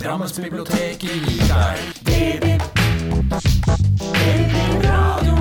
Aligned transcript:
Drammensbiblioteket 0.00 1.02
gir 1.04 1.42
deg 1.44 1.80
DB. 2.08 2.46
Radio. 4.80 5.34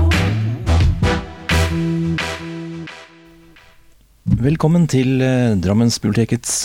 Velkommen 4.43 4.89
til 4.91 5.23
eh, 5.23 5.55
Drammensbibliotekets 5.63 6.57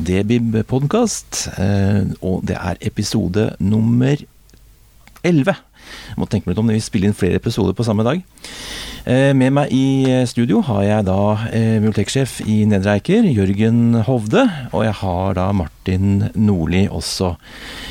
Debib 0.00 0.56
podkast. 0.70 1.50
Eh, 1.60 2.08
og 2.24 2.48
det 2.48 2.56
er 2.56 2.80
episode 2.80 3.50
nummer 3.60 4.16
11. 5.22 5.52
Jeg 6.08 6.16
må 6.16 6.24
tenke 6.24 6.48
meg 6.48 6.54
litt 6.54 6.62
om 6.64 6.72
det, 6.72 6.78
vi 6.80 6.88
spiller 6.88 7.12
inn 7.12 7.20
flere 7.20 7.36
episoder 7.36 7.76
på 7.76 7.84
samme 7.84 8.08
dag. 8.08 8.24
Eh, 9.08 9.30
med 9.32 9.54
meg 9.56 9.70
i 9.72 10.04
eh, 10.04 10.26
studio 10.28 10.58
har 10.66 10.82
jeg 10.84 11.04
da 11.06 11.20
eh, 11.48 11.78
biblioteksjef 11.80 12.42
i 12.44 12.58
Nedre 12.68 12.98
Eiker, 12.98 13.24
Jørgen 13.24 14.02
Hovde. 14.04 14.42
Og 14.76 14.84
jeg 14.84 14.92
har 15.00 15.38
da 15.38 15.46
Martin 15.56 16.26
Nordli, 16.36 16.82
også 16.92 17.30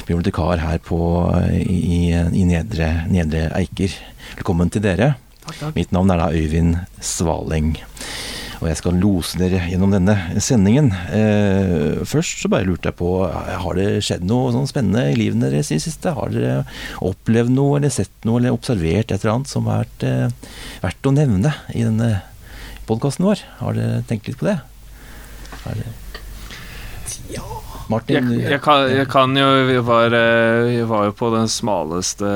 bibliotekar 0.05 0.62
her 0.62 0.77
på, 0.85 0.99
eh, 1.40 1.63
i, 1.66 1.99
i 2.13 2.45
Nedre, 2.45 2.91
Nedre 3.09 3.48
Eiker. 3.57 3.98
Velkommen 4.35 4.70
til 4.70 4.85
dere. 4.85 5.15
Takk, 5.41 5.57
takk. 5.57 5.74
Mitt 5.79 5.96
navn 5.96 6.13
er 6.13 6.21
da 6.21 6.29
Øyvind 6.37 6.77
Svaleng. 7.01 7.74
Og 8.58 8.66
jeg 8.72 8.77
skal 8.80 8.98
lose 8.98 9.38
dere 9.38 9.60
gjennom 9.70 9.91
denne 9.94 10.16
sendingen. 10.41 10.90
Eh, 11.13 12.00
først 12.10 12.41
så 12.41 12.50
bare 12.50 12.66
lurte 12.66 12.90
jeg 12.90 12.98
på, 12.98 13.12
har 13.30 13.77
det 13.77 14.02
skjedd 14.05 14.26
noe 14.26 14.54
sånn 14.55 14.70
spennende 14.70 15.12
i 15.12 15.18
livet 15.20 15.44
deres 15.44 15.70
i 15.70 15.77
det 15.77 15.86
siste? 15.86 16.16
Har 16.18 16.34
dere 16.34 16.64
opplevd 17.05 17.54
noe, 17.54 17.77
eller 17.77 17.94
sett 17.94 18.14
noe, 18.26 18.41
eller 18.41 18.55
observert 18.55 19.14
et 19.14 19.20
eller 19.22 19.36
annet 19.36 19.52
som 19.52 19.70
har 19.70 19.86
vært 19.86 20.08
eh, 20.08 20.55
verdt 20.82 21.10
å 21.10 21.14
nevne 21.14 21.54
i 21.76 21.86
denne 21.86 22.10
podkasten 22.90 23.27
vår? 23.27 23.46
Har 23.62 23.77
dere 23.77 24.02
tenkt 24.10 24.32
litt 24.32 24.41
på 24.41 24.49
det? 24.49 24.58
Har 25.64 25.77
dere... 25.77 25.96
Martin, 27.88 28.34
Jeg, 28.34 28.49
jeg, 28.52 28.60
kan, 28.64 28.82
jeg 28.92 29.08
kan 29.08 29.32
jo 29.38 29.46
vi 29.68 29.77
var, 29.84 30.12
jeg 30.12 30.88
var 30.90 31.05
jo 31.08 31.14
på 31.16 31.30
det 31.32 31.46
smaleste 31.52 32.27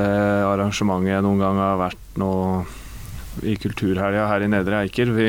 arrangementet 0.48 1.12
jeg 1.12 1.26
noen 1.26 1.42
gang 1.44 1.60
har 1.60 1.82
vært 1.82 2.20
nå 2.20 2.32
i 3.48 3.58
kulturhelga 3.60 4.30
her 4.30 4.46
i 4.46 4.50
Nedre 4.52 4.80
Eiker. 4.86 5.12
Vi, 5.16 5.28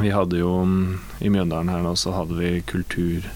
vi 0.00 0.12
hadde 0.14 0.40
jo 0.40 0.52
mm, 0.64 0.98
I 1.24 1.32
Mjøndalen 1.32 1.72
her 1.72 1.82
nå 1.84 1.94
så 1.98 2.14
hadde 2.16 2.38
vi 2.38 2.58
kultur 2.68 3.26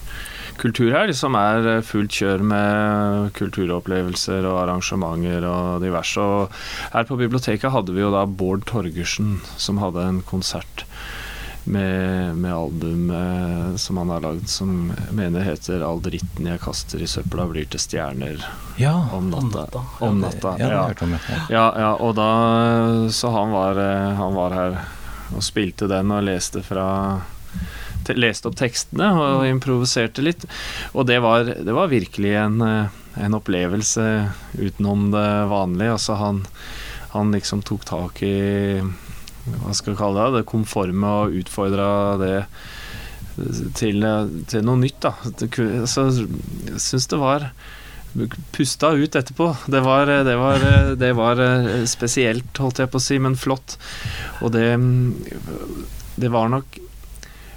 kulturhelg, 0.61 1.15
som 1.17 1.37
er 1.39 1.67
eh, 1.79 1.85
fullt 1.87 2.13
kjør 2.13 2.45
med 2.47 3.33
kulturopplevelser 3.39 4.47
og 4.47 4.61
arrangementer 4.67 5.47
og 5.49 5.83
diverse. 5.83 6.21
Og 6.23 6.93
her 6.93 7.09
på 7.09 7.19
biblioteket 7.21 7.73
hadde 7.75 7.97
vi 7.97 8.05
jo 8.05 8.13
da 8.15 8.27
Bård 8.27 8.67
Torgersen, 8.69 9.41
som 9.57 9.81
hadde 9.83 10.07
en 10.07 10.23
konsert 10.29 10.87
med, 11.65 12.37
med 12.37 12.55
album 12.55 13.11
eh, 13.11 13.77
som 13.77 14.01
han 14.03 14.11
har 14.11 14.25
lagd, 14.25 14.49
som 14.51 14.93
mener 15.15 15.47
heter 15.47 15.83
'All 15.83 16.03
dritten 16.03 16.49
jeg 16.51 16.61
kaster 16.63 17.03
i 17.03 17.07
søpla 17.07 17.47
blir 17.51 17.69
til 17.71 17.83
stjerner 17.83 18.43
ja, 18.77 18.95
om 19.15 19.31
natta'. 19.31 19.85
Om 20.01 20.21
natta, 20.21 20.57
ja, 20.59 20.67
det 20.67 20.75
ja. 20.75 20.89
det. 21.01 21.21
Ja. 21.29 21.39
Ja, 21.51 21.67
ja, 21.79 21.93
og 21.95 22.17
da 22.19 23.09
Så 23.11 23.31
han 23.31 23.55
var, 23.55 23.79
eh, 23.79 24.15
han 24.19 24.35
var 24.35 24.51
her 24.51 24.79
og 25.37 25.45
spilte 25.45 25.89
den 25.91 26.13
og 26.15 26.27
leste 26.27 26.65
fra 26.67 26.89
Leste 28.03 28.49
opp 28.51 28.57
tekstene 28.59 29.13
og 29.15 29.45
improviserte 29.47 30.25
litt. 30.25 30.43
Og 30.99 31.07
det 31.07 31.21
var, 31.23 31.47
det 31.47 31.75
var 31.77 31.93
virkelig 31.93 32.33
en, 32.35 32.57
eh, 32.67 32.97
en 33.23 33.37
opplevelse 33.39 34.07
utenom 34.59 35.13
det 35.13 35.29
vanlige. 35.53 35.93
Altså 35.95 36.17
han, 36.19 36.41
han 37.13 37.31
liksom 37.31 37.63
tok 37.63 37.87
tak 37.87 38.23
i 38.27 38.83
Hva 38.83 39.75
skal 39.75 39.93
vi 39.93 40.01
kalle 40.01 40.25
det? 40.25 40.41
Det 40.41 40.51
konforme 40.51 41.13
og 41.23 41.39
utfordra 41.45 41.89
det 42.19 42.35
til, 43.79 44.05
til 44.51 44.67
noe 44.67 44.83
nytt, 44.83 44.99
da. 45.03 45.15
Så 45.87 46.09
jeg 46.11 46.83
syns 46.83 47.09
det 47.11 47.23
var 47.23 47.49
pusta 48.53 48.93
ut 48.93 49.17
etterpå. 49.17 49.49
Det 49.67 49.81
var, 49.81 50.07
det, 50.27 50.37
var, 50.37 50.67
det 51.01 51.13
var 51.17 51.41
eh, 51.41 51.85
spesielt, 51.91 52.53
holdt 52.61 52.83
jeg 52.83 52.93
på 52.93 53.01
å 53.01 53.05
si, 53.07 53.19
men 53.23 53.39
flott. 53.39 53.79
Og 54.43 54.53
det 54.55 54.69
Det 56.13 56.29
var 56.29 56.51
nok 56.53 56.79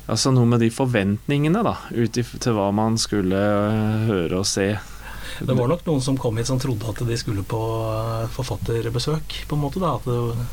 altså 0.05 0.31
noe 0.33 0.47
med 0.49 0.61
de 0.61 0.69
forventningene, 0.73 1.63
da, 1.65 1.77
ut 1.91 2.17
til 2.17 2.57
hva 2.57 2.69
man 2.75 2.99
skulle 3.01 3.39
eh, 3.39 4.05
høre 4.09 4.41
og 4.41 4.49
se. 4.49 4.73
Det 5.35 5.55
var 5.57 5.67
nok 5.67 5.83
noen 5.87 6.03
som 6.03 6.17
kom 6.19 6.37
hit 6.39 6.47
som 6.47 6.61
trodde 6.61 6.87
at 6.87 7.01
de 7.07 7.17
skulle 7.19 7.43
på 7.47 7.61
eh, 7.89 8.27
forfatterbesøk, 8.35 9.41
på 9.49 9.57
en 9.57 9.63
måte. 9.63 9.81
da 9.83 9.97
det, 10.05 10.47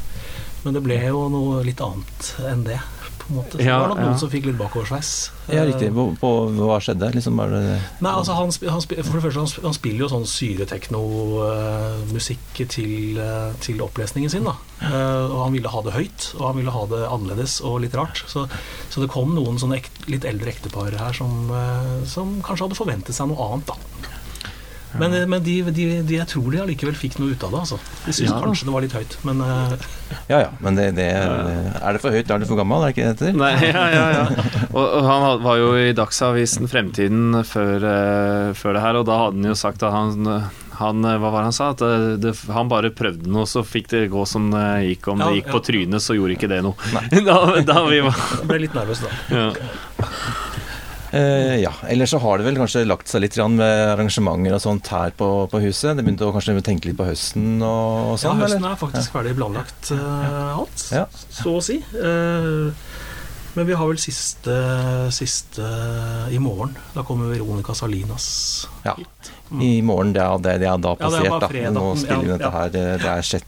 Men 0.65 0.79
det 0.79 0.85
ble 0.85 0.99
jo 1.05 1.29
noe 1.33 1.63
litt 1.67 1.83
annet 1.85 2.33
enn 2.49 2.65
det. 2.67 2.81
På 3.23 3.29
en 3.33 3.37
måte. 3.39 3.55
Så 3.57 3.61
Ja, 3.63 3.65
det 3.77 3.83
var 3.83 3.89
nok 3.93 4.03
noen 4.03 4.17
ja. 4.17 4.23
som 4.23 4.31
fikk 4.33 4.45
litt 4.49 4.61
bakoversveis. 4.61 5.11
ja, 5.49 5.63
riktig. 5.69 5.89
På, 5.95 6.03
på, 6.21 6.31
hva 6.59 6.77
skjedde? 6.83 7.07
Liksom, 7.17 7.35
det 7.53 7.63
Nei, 8.05 8.13
altså 8.13 8.33
han, 8.39 8.49
han, 8.51 8.81
for 8.83 9.17
det 9.17 9.25
første, 9.27 9.41
han, 9.41 9.51
han 9.69 9.77
spiller 9.79 10.01
jo 10.05 10.09
sånn 10.13 10.29
syretekno-musikk 10.33 12.47
til, 12.73 12.93
eh, 13.23 13.51
til 13.65 13.77
opplesningen 13.85 14.31
sin. 14.33 14.45
da. 14.49 14.55
Eh, 14.83 15.25
og 15.29 15.39
han 15.45 15.53
ville 15.55 15.71
ha 15.73 15.81
det 15.87 15.95
høyt, 15.97 16.21
og 16.39 16.45
han 16.49 16.59
ville 16.61 16.75
ha 16.75 16.83
det 16.91 17.03
annerledes 17.09 17.53
og 17.67 17.75
litt 17.85 17.97
rart. 17.99 18.19
Så, 18.31 18.41
så 18.91 18.97
det 19.03 19.11
kom 19.13 19.29
noen 19.37 19.57
sånne 19.63 19.77
ek, 19.81 19.89
litt 20.11 20.25
eldre 20.29 20.49
ektepar 20.55 20.93
her 20.99 21.15
som, 21.17 21.33
eh, 21.55 21.95
som 22.09 22.27
kanskje 22.45 22.65
hadde 22.69 22.81
forventet 22.81 23.15
seg 23.17 23.27
noe 23.31 23.43
annet, 23.49 23.67
da. 23.71 23.75
Men, 25.01 25.15
eh, 25.17 25.27
men 25.27 25.43
de, 25.45 25.55
de, 25.73 25.87
de, 26.05 26.17
jeg 26.19 26.29
tror 26.29 26.51
de 26.53 26.61
allikevel 26.65 26.97
fikk 26.99 27.19
noe 27.23 27.33
ut 27.33 27.45
av 27.47 27.55
det. 27.55 27.61
altså. 27.65 27.79
De 28.07 28.13
syns 28.17 28.31
Ja. 28.33 28.41
kanskje 28.43 28.69
det 28.69 28.75
var 28.75 28.85
litt 28.87 28.97
høyt, 28.99 29.17
men 29.29 29.41
uh... 29.41 29.77
Ja 30.29 30.39
ja, 30.45 30.49
men 30.61 30.77
det, 30.77 30.91
det 30.99 31.07
Er 31.09 31.95
det 31.97 32.01
for 32.03 32.13
høyt, 32.13 32.27
da 32.29 32.37
er 32.37 32.43
det 32.45 32.49
for 32.51 32.61
gammel, 32.61 32.83
er 32.85 32.93
det 32.93 32.97
ikke 32.97 33.07
det 33.09 33.13
det 33.17 33.31
heter? 33.31 33.39
Nei, 33.41 33.53
ja, 33.73 33.85
ja, 33.95 34.07
ja. 34.19 34.67
Og, 34.73 34.83
og 34.85 35.07
han 35.09 35.45
var 35.45 35.57
jo 35.61 35.71
i 35.81 35.93
Dagsavisen 35.97 36.69
Fremtiden 36.69 37.41
før, 37.49 37.87
uh, 37.87 38.51
før 38.59 38.77
det 38.77 38.85
her, 38.85 38.99
og 39.01 39.09
da 39.09 39.21
hadde 39.25 39.41
han 39.41 39.49
jo 39.53 39.57
sagt 39.59 39.83
at 39.87 39.93
han, 39.95 40.29
han 40.83 41.05
eh, 41.09 41.17
Hva 41.21 41.31
var 41.33 41.43
det 41.43 41.49
han 41.51 41.57
sa? 41.57 41.71
At 41.73 41.81
det, 41.85 42.21
det, 42.25 42.35
han 42.53 42.69
bare 42.71 42.91
prøvde 42.95 43.31
noe, 43.33 43.47
så 43.49 43.63
fikk 43.65 43.89
det 43.93 44.05
gå 44.13 44.25
som 44.29 44.51
det 44.53 44.67
gikk. 44.91 45.09
Om 45.13 45.23
Ja, 45.23 45.29
det 45.31 45.41
gikk 45.41 45.51
på 45.55 45.63
trynet, 45.69 46.03
så 46.05 46.17
gjorde 46.19 46.37
ikke 46.37 46.51
det 46.53 46.61
noe. 46.67 46.77
Da, 47.29 47.39
da 47.65 47.83
vi 47.89 48.01
var 48.05 48.17
jeg 48.17 48.49
ble 48.51 48.61
litt 48.65 48.75
nervøs 48.77 49.03
da. 49.05 49.11
ja. 49.31 49.49
Eh, 51.13 51.59
ja, 51.61 51.73
ellers 51.93 52.11
så 52.15 52.19
har 52.23 52.41
det 52.41 52.47
vel 52.47 52.57
kanskje 52.57 52.87
lagt 52.89 53.11
seg 53.11 53.21
litt 53.27 53.37
med 53.53 53.61
arrangementer 53.93 54.55
og 54.57 54.63
sånt 54.65 54.89
her 54.89 55.13
på, 55.17 55.29
på 55.53 55.61
huset. 55.61 55.93
Det 55.99 56.05
begynte 56.07 56.25
å 56.25 56.33
kanskje 56.33 56.57
tenke 56.65 56.89
litt 56.89 56.97
på 56.97 57.05
høsten 57.05 57.61
og, 57.61 57.69
og 57.69 58.15
Ja, 58.17 58.21
sånn, 58.25 58.41
høsten 58.41 58.63
eller? 58.63 58.73
er 58.73 58.81
faktisk 58.81 59.13
ferdig 59.13 59.35
planlagt 59.37 59.93
uh, 59.93 60.57
alt, 60.63 60.87
Ja. 60.95 61.05
så 61.29 61.59
å 61.59 61.63
si. 61.65 61.83
Uh, 61.93 62.73
men 63.53 63.67
vi 63.69 63.75
har 63.77 63.85
vel 63.85 63.99
siste, 64.01 64.55
siste 65.13 65.67
i 66.33 66.39
morgen. 66.41 66.73
Da 66.95 67.03
kommer 67.05 67.29
Veronica 67.29 67.75
Salinas 67.77 68.31
Ja. 68.87 68.95
hit. 68.97 69.33
I 69.61 69.83
morgen, 69.85 70.15
det 70.17 70.23
er, 70.25 70.39
det, 70.41 70.55
det 70.63 70.69
er 70.71 70.79
da 70.81 70.95
Ja, 70.97 71.11
det 71.13 71.19
er 71.21 71.35
passert, 71.35 71.59
da. 71.61 71.73
Nå 71.77 71.85
spiller 72.01 72.25
vi 72.25 72.31
Ja, 72.31 72.39
dette 72.39 72.49
ja. 72.49 72.55
her, 72.57 72.73
det 72.73 73.13
er 73.13 73.29
6. 73.29 73.45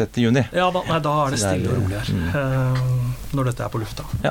6. 0.00 0.22
juni. 0.24 0.46
Ja, 0.56 0.70
da, 0.72 0.80
nei, 0.88 1.00
da 1.04 1.12
er 1.26 1.36
det 1.36 1.42
stille 1.44 1.74
og 1.74 1.82
rolig 1.82 2.00
her. 2.00 2.14
mm. 2.16 3.05
Når 3.34 3.48
dette 3.50 3.64
er 3.64 3.70
på 3.72 3.80
lufta. 3.82 4.04
Ja. 4.22 4.30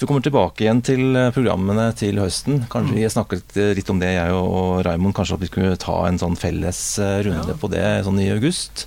Vi 0.00 0.06
kommer 0.08 0.22
tilbake 0.24 0.64
igjen 0.64 0.80
til 0.86 1.16
eh, 1.18 1.28
programmene 1.34 1.90
til 1.98 2.16
høsten. 2.22 2.62
Kanskje 2.72 2.96
Vi 2.96 3.04
snakket 3.12 3.56
eh, 3.60 3.72
litt 3.76 3.90
om 3.92 4.00
det, 4.00 4.14
jeg 4.14 4.32
og 4.38 4.80
Raimond. 4.86 5.14
Kanskje 5.18 5.36
at 5.36 5.44
vi 5.44 5.50
skulle 5.50 5.76
ta 5.82 5.98
en 6.08 6.18
sånn 6.22 6.38
felles 6.40 6.80
eh, 7.02 7.18
runde 7.28 7.52
Ja. 7.52 7.58
på 7.60 7.70
det 7.72 7.84
sånn 8.06 8.20
i 8.22 8.30
august. 8.32 8.86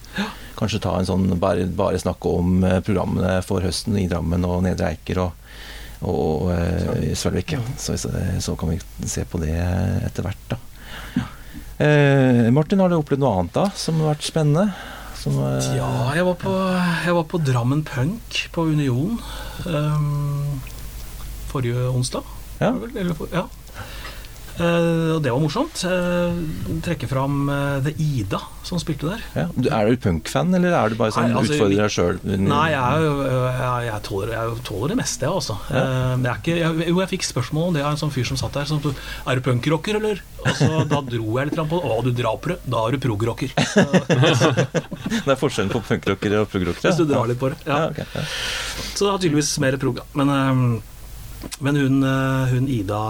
Kanskje 0.58 0.81
ta 0.88 0.96
en 1.00 1.06
sånn 1.10 1.28
bare, 1.40 1.66
bare 1.68 2.00
snakke 2.02 2.31
om 2.40 2.62
programmene 2.88 3.42
for 3.46 3.62
høsten 3.66 3.98
i 4.00 4.08
Drammen 4.12 4.46
og 4.48 4.64
Nedre 4.66 4.94
Eiker 4.96 5.20
og, 5.28 5.42
og 6.02 6.48
og 6.50 7.04
Svelvik. 7.18 7.56
Så, 7.78 7.98
så 8.00 8.56
kan 8.60 8.72
vi 8.72 8.80
se 9.08 9.25
på 9.28 9.40
det 9.44 9.54
etter 10.06 10.24
hvert, 10.25 10.46
da. 10.54 10.60
Eh, 11.78 12.48
Martin, 12.56 12.80
har 12.80 12.88
du 12.90 12.96
opplevd 13.02 13.20
noe 13.20 13.40
annet 13.42 13.56
da 13.58 13.66
som 13.75 13.98
har 14.00 14.14
vært 14.14 14.24
spennende? 14.30 14.70
Som, 15.25 15.39
eh, 15.42 15.75
Ja, 15.80 16.13
jeg 16.13 16.25
var 16.27 16.36
på, 16.38 16.51
jeg 17.01 17.13
var 17.18 17.24
på 17.25 17.39
Drammen 17.42 17.81
Punk 17.83 18.44
på 18.54 18.68
Union 18.69 19.18
um, 19.66 20.62
forrige 21.50 21.88
onsdag. 21.89 22.22
Ja. 22.62 22.75
Eller, 22.94 23.18
ja. 23.33 23.48
Eh, 24.56 25.16
og 25.16 25.19
det 25.25 25.31
var 25.34 25.42
morsomt. 25.44 25.81
Eh, 25.84 26.36
trekke 26.86 27.07
fram 27.12 27.50
eh, 27.52 27.80
The 27.84 27.92
Ida 28.00 28.40
som 28.66 28.80
spilte 28.81 29.10
der. 29.12 29.24
Ja. 29.36 29.46
Er 29.81 29.90
du 29.92 29.98
punkfan, 30.02 30.54
eller 30.56 30.74
er 30.74 30.90
du 30.90 30.96
bare 30.98 31.12
sånn 31.13 31.28
Nei, 31.30 31.36
altså, 31.42 31.54
utfordrer 31.57 31.81
deg 31.84 31.92
sjøl? 31.94 32.19
Nei, 32.24 32.62
jeg, 32.72 32.80
er 32.80 33.04
jo- 33.04 33.25
jeg, 33.28 33.84
jeg, 33.90 34.00
tåler, 34.07 34.31
jeg 34.34 34.56
tåler 34.69 34.94
det 34.94 34.98
meste, 35.02 35.28
jeg, 35.28 35.34
altså. 35.36 35.57
Ja. 35.75 36.36
Ikke, 36.38 36.56
jo, 36.88 36.96
jeg 37.04 37.12
fikk 37.12 37.28
spørsmål 37.28 37.68
om 37.69 37.75
det 37.78 37.84
av 37.84 37.92
en 37.94 38.00
sånn 38.02 38.13
fyr 38.16 38.25
som 38.31 38.40
satt 38.40 38.56
der. 38.57 38.66
Som, 38.72 38.80
er 39.28 39.36
du 39.36 39.44
punkrocker, 39.46 40.00
eller? 40.00 40.24
Og 40.46 40.52
så 40.58 40.69
Da 40.90 41.01
dro 41.06 41.38
jeg 41.38 41.51
litt 41.51 41.60
på 41.60 41.68
det. 41.69 41.92
Å, 41.92 42.00
du 42.06 42.12
drar 42.16 42.40
på 42.42 42.54
det. 42.54 42.58
Da 42.69 42.86
er 42.88 42.96
du 42.96 43.04
progrocker. 43.06 43.51
Det 45.25 45.34
er 45.34 45.40
forskjellen 45.40 45.72
på 45.74 45.81
punkrockere 45.86 46.42
og 46.44 46.50
progrockere? 46.51 46.90
Hvis 46.92 47.00
du 47.01 47.06
drar 47.10 47.28
litt 47.30 47.40
på 47.42 47.50
det. 47.51 47.60
Ja, 47.68 47.80
Ja. 47.86 47.90
ok, 47.92 48.00
ja. 48.16 48.24
Så 48.96 49.06
det 49.06 49.12
har 49.12 49.19
tydeligvis 49.22 49.51
mer 49.63 49.78
prog. 49.81 50.00
Men, 50.18 50.30
eh, 50.30 51.51
men 51.62 51.75
hun, 51.81 52.01
hun 52.54 52.68
Ida 52.72 53.01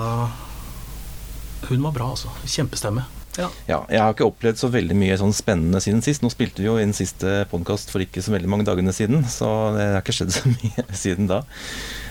Hun 1.69 1.85
var 1.85 1.95
bra, 1.95 2.11
altså. 2.13 2.31
Kjempestemme. 2.45 3.05
Ja. 3.35 3.49
Ja, 3.67 3.79
jeg 3.91 3.99
har 3.99 4.13
ikke 4.13 4.27
opplevd 4.29 4.59
så 4.61 4.69
veldig 4.71 4.95
mye 4.95 5.15
sånn 5.19 5.33
spennende 5.35 5.81
siden 5.83 5.99
sist. 6.05 6.23
Nå 6.23 6.29
spilte 6.31 6.63
vi 6.63 6.69
jo 6.69 6.77
inn 6.79 6.93
siste 6.95 7.41
podkast 7.51 7.91
for 7.91 8.03
ikke 8.03 8.23
så 8.23 8.31
veldig 8.31 8.51
mange 8.51 8.67
dagene 8.67 8.93
siden, 8.95 9.25
så 9.27 9.49
det 9.75 9.87
har 9.91 10.03
ikke 10.03 10.15
skjedd 10.15 10.35
så 10.35 10.51
mye 10.53 10.85
siden 10.95 11.27
da. 11.31 11.41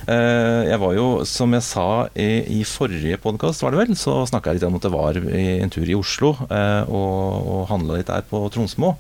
Eh, 0.05 0.69
Jeg 0.69 0.81
var 0.83 0.97
jo, 0.99 1.07
som 1.29 1.55
jeg 1.57 1.65
sa 1.65 1.87
i, 2.13 2.29
i 2.59 2.65
forrige 2.69 3.21
podkast, 3.23 3.65
var 3.65 3.73
det 3.73 3.81
vel, 3.85 3.95
så 3.97 4.19
snakka 4.29 4.53
jeg 4.53 4.61
litt 4.61 4.69
om 4.69 4.77
at 4.81 4.85
det 4.85 4.93
var 4.93 5.21
en 5.23 5.73
tur 5.73 5.89
i 5.89 5.97
Oslo 5.97 6.35
eh, 6.51 6.83
og, 6.93 7.49
og 7.55 7.65
handla 7.73 8.01
litt 8.01 8.13
der 8.13 8.27
på 8.29 8.43
Tronsmo. 8.53 8.97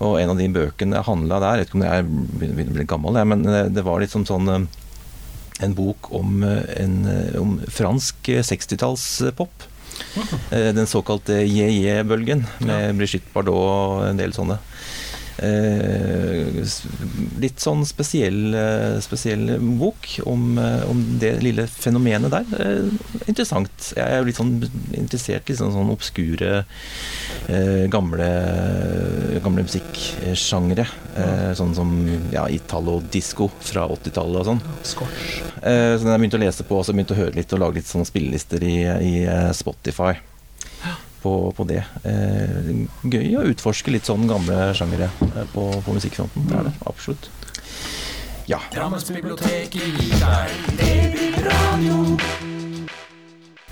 Og 0.00 0.16
en 0.16 0.30
av 0.32 0.38
de 0.38 0.46
bøkene 0.54 0.96
jeg 0.96 1.08
handla 1.10 1.40
der, 1.42 1.58
jeg 1.58 1.66
vet 1.66 1.72
ikke 1.72 1.80
om 1.80 1.88
jeg 1.88 2.04
er 2.04 2.12
begynner 2.40 2.70
å 2.70 2.78
bli 2.78 2.86
gammel, 2.94 3.18
jeg, 3.20 3.28
men 3.32 3.42
det, 3.74 3.82
var 3.82 3.98
var 3.98 4.06
som 4.12 4.28
sånn 4.28 4.54
eh, 4.54 4.70
en 5.60 5.74
bok 5.76 6.12
om, 6.16 6.42
eh, 6.46 6.62
en, 6.80 6.94
eh, 7.10 7.40
om 7.40 7.58
fransk 7.68 8.28
eh, 8.32 8.42
60-tallspop. 8.46 9.66
Eh, 10.50 10.70
Den 10.74 10.86
såkalte 10.90 11.40
JJ-bølgen 11.46 12.46
med 12.66 12.96
Brigitte 12.98 13.30
Bardot 13.34 13.54
og 13.54 14.08
en 14.08 14.18
del 14.20 14.32
sånne. 14.36 14.58
Eh, 15.40 16.60
litt 17.40 17.62
sånn 17.62 17.80
spesiell, 17.88 18.52
eh, 18.52 18.98
spesiell 19.00 19.54
bok 19.80 20.08
om, 20.28 20.58
eh, 20.58 20.82
om 20.90 21.00
det 21.18 21.42
lille 21.42 21.64
fenomenet 21.66 22.30
der. 22.30 22.44
Interessant. 23.26 23.92
Jeg 23.96 24.04
er 24.04 24.18
jo 24.18 24.28
litt 24.28 24.36
sånn 24.36 24.52
interessert 24.92 25.48
i 25.48 25.56
sånn, 25.56 25.72
sånn 25.72 25.92
obskure, 25.94 26.64
gamle, 27.90 28.28
gamle 29.42 29.64
musikksjangre. 29.64 30.86
Eh, 31.16 31.52
sånn 31.58 31.74
som 31.74 31.90
ja, 32.30 32.44
italo-disko 32.46 33.50
fra 33.60 33.88
80-tallet 33.88 34.42
og 34.42 34.46
sånn. 34.46 34.60
Scotch. 34.84 35.40
Eh, 35.62 35.96
Så 35.96 36.04
den 36.04 36.12
har 36.12 36.18
jeg 36.18 36.30
begynt 36.30 36.38
å 36.40 36.44
lese 36.44 36.64
på, 36.68 36.78
og 36.78 36.84
så 36.84 36.92
begynt 36.94 37.10
å 37.16 37.18
høre 37.18 37.34
litt 37.34 37.52
og 37.52 37.60
lage 37.64 37.80
litt 37.80 37.90
sånn 37.90 38.06
spillelister 38.06 38.62
i, 38.62 38.76
i 38.84 39.14
Spotify 39.56 40.14
på, 41.22 41.32
på 41.56 41.66
det. 41.68 41.82
Eh, 42.04 42.70
Gøy 43.12 43.36
å 43.40 43.46
utforske 43.50 43.92
litt 43.94 44.08
sånn 44.08 44.26
gamle 44.30 44.70
sjangere 44.76 45.10
eh, 45.30 45.44
på, 45.54 45.68
på 45.84 45.96
musikkfronten. 45.96 46.48
Det 46.50 46.58
er 46.60 46.68
det 46.70 46.74
absolutt. 46.90 47.30
Ja. 48.50 48.58
Gir 48.74 50.16
deg. 50.20 50.48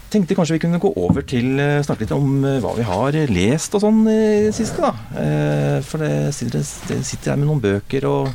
Tenkte 0.09 0.33
kanskje 0.39 0.55
vi 0.57 0.61
kunne 0.63 0.79
gå 0.81 0.89
over 0.97 1.21
til 1.29 1.59
å 1.61 1.83
snakke 1.85 2.07
litt 2.07 2.15
om 2.17 2.39
eh, 2.49 2.61
hva 2.65 2.71
vi 2.79 2.85
har 2.89 3.17
lest 3.29 3.75
og 3.77 3.83
sånn 3.85 3.99
i 4.09 4.47
det 4.47 4.55
siste, 4.57 4.81
da. 4.81 4.93
Eh, 5.21 5.79
For 5.85 6.01
det 6.01 6.31
sitter, 6.37 6.63
det 6.89 7.03
sitter 7.05 7.35
her 7.35 7.41
med 7.43 7.51
noen 7.51 7.61
bøker, 7.65 8.07
og 8.09 8.31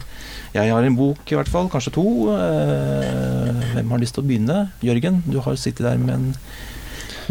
jeg 0.54 0.70
har 0.70 0.86
en 0.86 1.00
bok 1.00 1.32
i 1.34 1.38
hvert 1.40 1.50
fall, 1.50 1.72
kanskje 1.74 1.96
to. 1.96 2.06
Eh, 2.36 3.64
Hvem 3.74 3.90
har 3.96 4.04
lyst 4.04 4.14
til 4.14 4.22
å 4.22 4.28
begynne? 4.30 4.60
Jørgen, 4.86 5.24
du 5.26 5.40
har 5.42 5.58
sittet 5.58 5.88
der 5.88 5.98
med 5.98 6.14
en, 6.14 6.28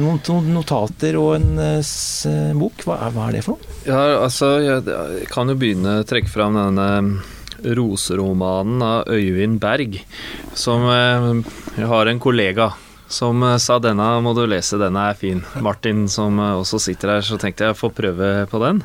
noen 0.00 0.48
notater 0.54 1.16
og 1.20 1.34
en 1.36 1.58
eh, 1.60 1.78
s- 1.84 2.26
bok. 2.56 2.84
Hva 2.86 2.96
er, 3.08 3.12
hva 3.16 3.28
er 3.28 3.36
det 3.38 3.44
for 3.44 3.58
noe? 3.58 3.76
Ja, 3.88 4.00
altså, 4.24 4.54
jeg, 4.64 4.86
jeg 4.88 5.28
kan 5.32 5.50
jo 5.52 5.58
begynne 5.60 5.98
å 6.00 6.06
trekke 6.08 6.30
fram 6.32 6.56
denne 6.56 6.88
roseromanen 7.62 8.82
av 8.82 9.10
Øyvind 9.12 9.60
Berg, 9.62 10.00
som 10.58 10.86
eh, 10.90 11.84
har 11.86 12.10
en 12.10 12.22
kollega 12.22 12.70
som 13.12 13.42
eh, 13.46 13.58
sa 13.62 13.78
denne 13.82 14.06
må 14.24 14.32
du 14.36 14.42
lese, 14.48 14.78
denne 14.80 15.04
er 15.10 15.18
fin. 15.18 15.42
Martin 15.64 16.06
som 16.12 16.40
eh, 16.40 16.54
også 16.60 16.80
sitter 16.82 17.16
her, 17.16 17.26
så 17.26 17.38
tenkte 17.40 17.68
jeg 17.68 17.76
å 17.76 17.78
få 17.78 17.92
prøve 17.94 18.32
på 18.50 18.62
den. 18.62 18.82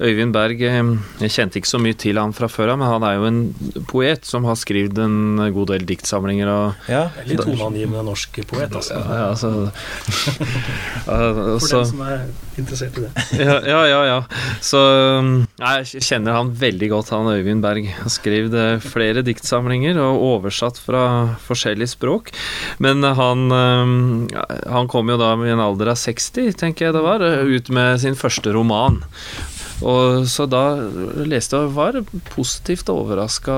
Øyvind 0.00 0.34
Berg, 0.36 0.62
eh, 0.62 0.92
jeg 1.24 1.34
kjente 1.34 1.60
ikke 1.60 1.72
så 1.74 1.82
mye 1.82 1.98
til 1.98 2.20
han 2.20 2.34
fra 2.36 2.48
før 2.52 2.74
av, 2.74 2.80
men 2.80 2.92
han 2.92 3.06
er 3.08 3.18
jo 3.18 3.28
en 3.30 3.42
poet 3.90 4.26
som 4.28 4.46
har 4.48 4.58
skrevet 4.60 4.98
en 5.02 5.42
god 5.54 5.74
del 5.74 5.86
diktsamlinger 5.88 6.50
og 6.52 6.90
Ja, 6.90 7.06
Litt 7.26 7.42
toneangivende 7.42 8.04
norsk 8.06 8.40
poet, 8.48 8.72
altså. 8.72 9.00
ja, 9.02 9.20
ja, 9.20 9.28
altså, 9.34 9.70
For 11.06 11.72
den 11.72 11.88
som 11.90 12.04
er 12.06 12.26
interessert 12.62 12.98
i 12.98 13.04
det. 13.04 13.24
ja, 13.46 13.56
ja, 13.68 13.80
ja, 13.90 14.00
ja. 14.08 14.18
Så 14.64 14.80
um, 15.20 15.32
jeg 15.60 16.02
kjenner 16.04 16.38
han 16.38 16.52
veldig 16.56 16.90
godt, 16.92 17.12
han 17.14 17.30
Øyvind 17.32 17.64
Berg. 17.64 17.88
Han 18.00 18.12
skrev 18.12 18.54
flere 18.84 19.24
diktsamlinger 19.26 20.00
og 20.02 20.22
oversatt 20.30 20.80
fra 20.82 21.04
forskjellige 21.46 21.94
språk. 21.96 22.32
Men 22.82 23.04
han, 23.04 23.46
um, 23.52 23.98
han 24.72 24.90
kom 24.92 25.12
jo 25.12 25.20
da 25.20 25.34
i 25.44 25.52
en 25.54 25.62
alder 25.62 25.92
av 25.92 26.00
60, 26.00 26.54
tenker 26.60 26.88
jeg 26.88 26.96
det 26.96 27.04
var, 27.04 27.22
ut 27.22 27.70
med 27.74 28.00
sin 28.02 28.18
første 28.18 28.54
roman. 28.56 29.02
Og 29.84 30.24
så 30.30 30.46
da 30.48 30.62
leste 31.28 31.58
jeg 31.58 31.68
og 31.68 31.74
var 31.76 31.98
positivt 32.32 32.88
overraska 32.88 33.56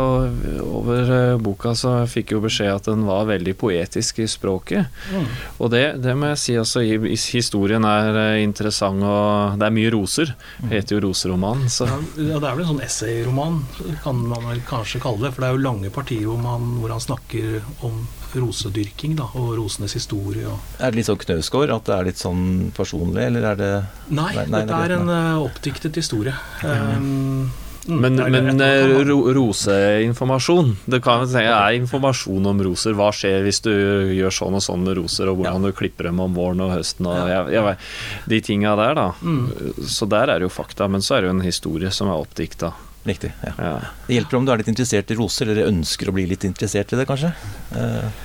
over 0.64 1.12
eh, 1.14 1.36
boka, 1.38 1.74
så 1.78 1.92
jeg 2.02 2.10
fikk 2.16 2.32
jo 2.34 2.40
beskjed 2.42 2.72
at 2.74 2.88
den 2.90 3.04
var 3.06 3.28
veldig 3.30 3.54
poetisk 3.60 4.18
i 4.24 4.26
språket. 4.30 4.88
Mm. 5.14 5.28
Og 5.62 5.70
det, 5.70 5.84
det 6.02 6.16
må 6.18 6.32
jeg 6.32 6.66
si 6.66 6.82
i- 6.82 7.14
historien 7.38 7.84
er 7.86 8.18
eh, 8.34 8.42
interessant, 8.42 9.02
og 9.06 9.58
det 9.60 9.68
er 9.68 9.76
mye 9.78 9.92
roser. 9.94 10.34
Det 10.64 10.72
heter 10.80 10.98
jo 10.98 11.04
roseroman, 11.08 11.68
så 11.70 11.86
Ja, 11.88 12.38
det 12.40 12.48
er 12.50 12.54
vel 12.58 12.64
en 12.66 12.72
sånn 12.74 12.82
essayroman, 12.84 13.60
kan 14.02 14.18
man 14.28 14.48
vel 14.50 14.62
kanskje 14.66 15.00
kalle 15.04 15.28
det. 15.28 15.34
For 15.36 15.44
det 15.44 15.52
er 15.52 15.56
jo 15.58 15.66
lange 15.68 15.90
partier 15.94 16.26
hvor 16.26 16.90
han 16.90 17.00
snakker 17.04 17.60
om 17.86 18.02
rosedyrking 18.36 19.16
da, 19.18 19.28
og 19.38 19.54
rosenes 19.58 19.94
historie. 19.96 20.46
Og 20.48 20.58
Er 20.80 20.92
det 20.92 21.00
litt 21.00 21.08
sånn 21.08 21.20
Knausgård, 21.22 21.72
at 21.74 21.88
det 21.88 21.94
er 21.94 22.10
litt 22.10 22.20
sånn 22.20 22.42
personlig, 22.76 23.24
eller 23.30 23.52
er 23.52 23.56
det 23.60 23.70
Nei, 24.08 24.34
Nei, 24.34 24.44
nei, 24.48 24.60
dette 24.66 24.82
er 24.84 24.98
en 24.98 25.08
eh, 25.14 25.46
oppdiktet 25.46 25.96
historie. 26.00 26.34
Um, 26.62 27.50
mm, 27.88 28.00
Men, 28.04 28.18
det 28.18 28.26
men 28.28 28.60
eh, 28.60 28.98
roseinformasjon 29.32 30.74
Det 30.92 30.98
kan 31.00 31.22
jeg 31.22 31.30
si, 31.32 31.44
er 31.44 31.76
informasjon 31.78 32.50
om 32.50 32.60
roser. 32.66 32.92
Hva 32.98 33.08
skjer 33.16 33.46
hvis 33.46 33.62
du 33.64 33.72
gjør 34.12 34.34
sånn 34.34 34.58
og 34.58 34.64
sånn 34.64 34.84
med 34.84 34.98
roser, 35.00 35.30
og 35.30 35.40
hvordan 35.40 35.64
du 35.64 35.72
klipper 35.72 36.10
dem 36.10 36.20
om 36.20 36.36
våren 36.36 36.60
og 36.66 36.74
høsten 36.74 37.08
og 37.08 37.30
jeg, 37.30 37.54
jeg, 37.56 37.64
vet, 37.70 37.88
De 38.34 38.42
tinga 38.50 38.74
der, 38.76 38.98
da. 38.98 39.08
Mm. 39.22 39.46
Så 39.88 40.10
der 40.10 40.28
er 40.28 40.36
det 40.36 40.50
jo 40.50 40.52
fakta, 40.52 40.90
men 40.92 41.00
så 41.04 41.16
er 41.16 41.24
det 41.24 41.32
jo 41.32 41.38
en 41.38 41.48
historie 41.48 41.94
som 41.94 42.12
er 42.12 42.20
oppdikta. 42.20 42.74
Riktig. 43.08 43.32
ja. 43.46 43.54
Ja. 43.58 43.74
Det 44.06 44.18
hjelper 44.18 44.38
om 44.38 44.46
du 44.46 44.52
er 44.52 44.60
litt 44.62 44.70
interessert 44.70 45.10
i 45.10 45.18
roser, 45.18 45.48
eller 45.50 45.70
ønsker 45.70 46.10
å 46.10 46.16
bli 46.16 46.26
litt 46.30 46.44
interessert 46.48 46.92
i 46.92 47.00
det, 47.00 47.08
kanskje. 47.08 47.34
Eh, 47.76 48.24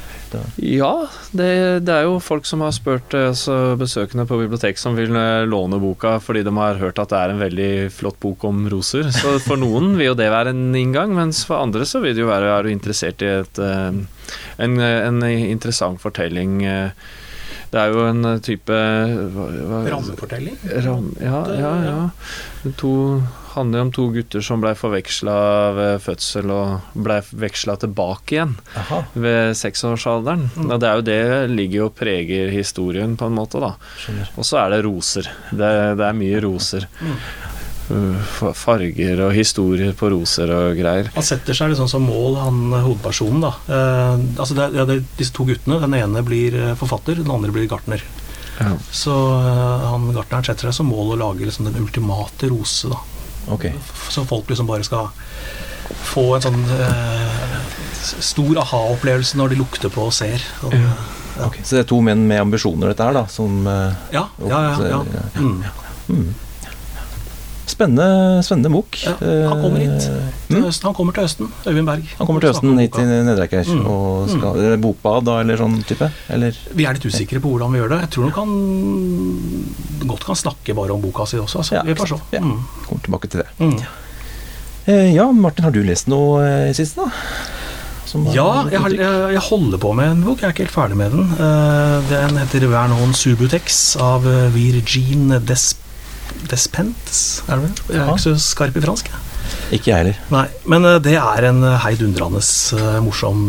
Ja, 0.57 1.07
det, 1.37 1.85
det 1.85 1.93
er 1.93 2.07
jo 2.07 2.15
folk 2.23 2.47
som 2.49 2.63
har 2.65 2.71
spurt 2.73 3.13
eh, 3.13 3.27
altså 3.29 3.75
besøkende 3.77 4.25
på 4.25 4.39
bibliotek 4.39 4.79
som 4.81 4.95
vil 4.97 5.13
eh, 5.13 5.43
låne 5.45 5.77
boka 5.77 6.15
fordi 6.23 6.41
de 6.47 6.53
har 6.57 6.79
hørt 6.81 6.97
at 7.03 7.11
det 7.13 7.19
er 7.19 7.33
en 7.33 7.43
veldig 7.43 7.67
flott 7.93 8.17
bok 8.23 8.45
om 8.49 8.63
roser. 8.71 9.11
Så 9.13 9.35
for 9.45 9.61
noen 9.61 9.91
vil 9.99 10.09
jo 10.09 10.15
det 10.17 10.31
være 10.33 10.55
en 10.55 10.73
inngang, 10.73 11.13
mens 11.13 11.43
for 11.45 11.61
andre 11.61 11.85
så 11.85 12.01
vil 12.01 12.15
det 12.17 12.25
jo 12.25 12.31
være 12.31 12.49
Er 12.49 12.65
du 12.65 12.71
interessert 12.73 13.21
i 13.21 13.29
et, 13.29 13.61
en, 13.61 14.79
en 14.81 15.21
interessant 15.29 16.01
fortelling 16.01 16.63
Det 16.63 17.77
er 17.77 17.93
jo 17.93 18.07
en 18.09 18.25
type 18.41 18.73
hva, 18.73 19.47
hva, 19.69 19.83
Rammefortelling? 19.93 20.57
Ram, 20.87 21.13
ja, 21.21 21.45
ja, 21.61 21.71
ja. 21.91 22.73
To 22.81 22.93
handler 23.55 23.85
om 23.85 23.91
to 23.93 24.07
gutter 24.13 24.43
som 24.45 24.61
blei 24.63 24.73
forveksla 24.77 25.35
ved 25.77 26.01
fødsel 26.03 26.51
og 26.53 26.99
blei 27.05 27.19
veksla 27.43 27.77
tilbake 27.81 28.37
igjen 28.37 28.55
Aha, 28.79 29.03
ved 29.13 29.55
seksårsalderen. 29.59 30.49
Og 30.65 30.75
det 30.81 30.89
er 30.89 30.99
jo 30.99 31.07
det 31.07 31.21
ligger 31.53 31.87
og 31.87 31.95
preger 31.97 32.51
historien, 32.53 33.17
på 33.17 33.29
en 33.29 33.37
måte, 33.37 33.61
da. 33.63 33.73
Og 34.35 34.45
så 34.47 34.63
er 34.63 34.75
det 34.75 34.83
roser. 34.85 35.29
Det, 35.51 35.73
det 35.99 36.07
er 36.07 36.17
mye 36.17 36.43
roser. 36.43 36.87
Mm. 37.01 37.17
Farger 38.55 39.19
og 39.25 39.33
historier 39.35 39.93
på 39.97 40.09
roser 40.13 40.51
og 40.55 40.77
greier. 40.79 41.09
Han 41.17 41.25
setter 41.25 41.57
seg 41.57 41.73
liksom 41.73 41.89
som 41.91 42.05
mål, 42.07 42.37
han 42.39 42.61
hovedpersonen. 42.73 43.43
da. 43.43 43.53
Eh, 43.67 44.25
altså 44.39 44.57
det, 44.57 44.69
det 44.87 44.99
disse 45.19 45.35
to 45.35 45.45
guttene. 45.47 45.81
Den 45.83 45.97
ene 45.99 46.23
blir 46.25 46.55
eh, 46.55 46.75
forfatter, 46.79 47.19
den 47.19 47.33
andre 47.33 47.51
blir 47.53 47.67
gartner. 47.69 48.03
Ja. 48.59 48.71
Så 48.91 49.13
eh, 49.13 49.87
han 49.89 50.07
gartneren 50.15 50.47
setter 50.47 50.69
seg 50.69 50.79
som 50.79 50.91
mål 50.93 51.15
å 51.15 51.19
lage 51.25 51.47
liksom 51.47 51.67
den 51.69 51.81
ultimate 51.81 52.49
rose. 52.51 52.93
da. 52.93 53.01
Ok. 53.51 53.65
F- 53.65 54.09
Så 54.11 54.23
folk 54.27 54.47
liksom 54.49 54.67
bare 54.67 54.83
skal 54.83 55.09
få 56.13 56.35
en 56.35 56.41
sånn 56.45 56.63
eh, 56.79 57.57
stor 58.23 58.57
aha-opplevelse 58.61 59.35
når 59.39 59.49
de 59.49 59.55
lukter 59.59 59.89
på 59.89 60.05
og 60.07 60.13
ser. 60.13 60.41
Og, 60.63 60.73
Ja. 60.73 60.93
ja. 61.37 61.49
Så 61.63 61.75
det 61.75 61.79
er 61.85 61.89
to 61.89 62.01
menn 62.01 62.27
med 62.27 62.39
ambisjoner, 62.41 62.87
dette 62.93 63.03
her, 63.03 63.13
da, 63.13 63.25
som 63.27 63.67
eh, 63.67 63.93
Ja, 64.13 64.27
ja, 64.47 64.61
ja. 64.79 65.03
ja. 65.03 65.21
Mm. 65.39 65.63
mm. 66.09 66.33
Spennende, 67.73 68.05
spennende 68.45 68.71
bok. 68.73 68.97
Ja, 69.03 69.13
han 69.49 69.59
kommer 69.63 69.81
hit. 69.81 70.05
Eh, 70.07 70.27
Til 70.47 70.59
mm? 70.59 70.65
høsten. 70.67 70.87
Han 70.89 70.95
kommer 70.97 71.15
til 71.17 71.25
høsten. 71.25 71.49
Øyvind 71.67 71.89
Berg. 71.89 72.11
Han 72.19 72.29
kommer 72.29 72.43
til 72.45 72.53
Østen 72.53 72.69
høsten 72.71 72.83
hit 72.83 72.93
til 72.95 73.09
Nedreiker. 73.27 73.71
Mm. 73.73 73.83
Og 73.89 74.29
skal, 74.31 74.61
mm. 74.77 74.83
bokbad 74.85 75.27
da, 75.29 75.39
eller 75.43 75.59
sånn 75.59 75.79
type? 75.89 76.09
Eller? 76.33 76.57
Vi 76.77 76.85
er 76.87 76.97
litt 76.97 77.09
usikre 77.09 77.41
på 77.43 77.51
hvordan 77.55 77.73
vi 77.75 77.81
gjør 77.81 77.93
det. 77.95 77.99
Jeg 78.05 78.13
tror 78.15 78.29
nok 78.29 78.39
han 78.43 80.07
godt 80.13 80.25
kan 80.29 80.39
snakke 80.39 80.75
bare 80.77 80.95
om 80.95 81.03
boka 81.03 81.25
si 81.29 81.41
også. 81.41 81.63
Altså. 81.63 81.77
Ja, 81.79 81.83
vi 81.87 81.97
får 81.99 82.13
se. 82.13 82.21
ja. 82.37 82.43
Mm. 82.45 82.57
Kommer 82.87 83.05
tilbake 83.09 83.31
til 83.33 83.43
det. 83.43 83.49
Mm. 83.59 83.77
Eh, 84.85 85.09
ja, 85.15 85.29
Martin, 85.31 85.63
har 85.63 85.71
du 85.75 85.83
lest 85.87 86.09
noe 86.11 86.41
eh, 86.43 86.69
i 86.71 86.77
siste, 86.77 87.05
da? 87.05 87.11
Som 88.05 88.25
Ja, 88.35 88.65
jeg, 88.67 88.81
har, 88.83 88.91
jeg, 88.91 89.21
jeg 89.37 89.43
holder 89.47 89.79
på 89.79 89.93
med 89.95 90.09
en 90.11 90.23
bok. 90.25 90.41
Jeg 90.41 90.49
er 90.49 90.53
ikke 90.53 90.65
helt 90.65 90.75
ferdig 90.75 90.97
med 90.99 91.13
den. 91.15 91.29
Eh, 91.39 92.09
Den 92.11 92.35
heter 92.41 92.67
Vernon 92.67 93.15
Subutex 93.15 93.95
av 94.03 94.27
eh, 94.27 94.49
Virgin 94.53 95.31
Des 95.47 95.69
Despentes. 96.49 97.41
Er 97.47 97.59
det 97.59 97.63
vel? 97.67 97.75
Jeg 97.89 97.99
er 98.01 98.05
Ja. 98.05 98.13
ikke 98.13 98.25
så 98.25 98.35
skarp 98.39 98.77
i 98.77 98.83
fransk. 98.83 99.09
Ikke 99.75 99.89
jeg 99.91 99.97
heller. 99.99 100.19
Nei, 100.31 100.45
men 100.71 100.85
eh, 100.85 100.99
det 101.03 101.15
er 101.19 101.43
en 101.49 101.63
eh, 101.63 101.77
heidundrende 101.83 102.39
eh, 102.39 102.99
morsom 103.03 103.47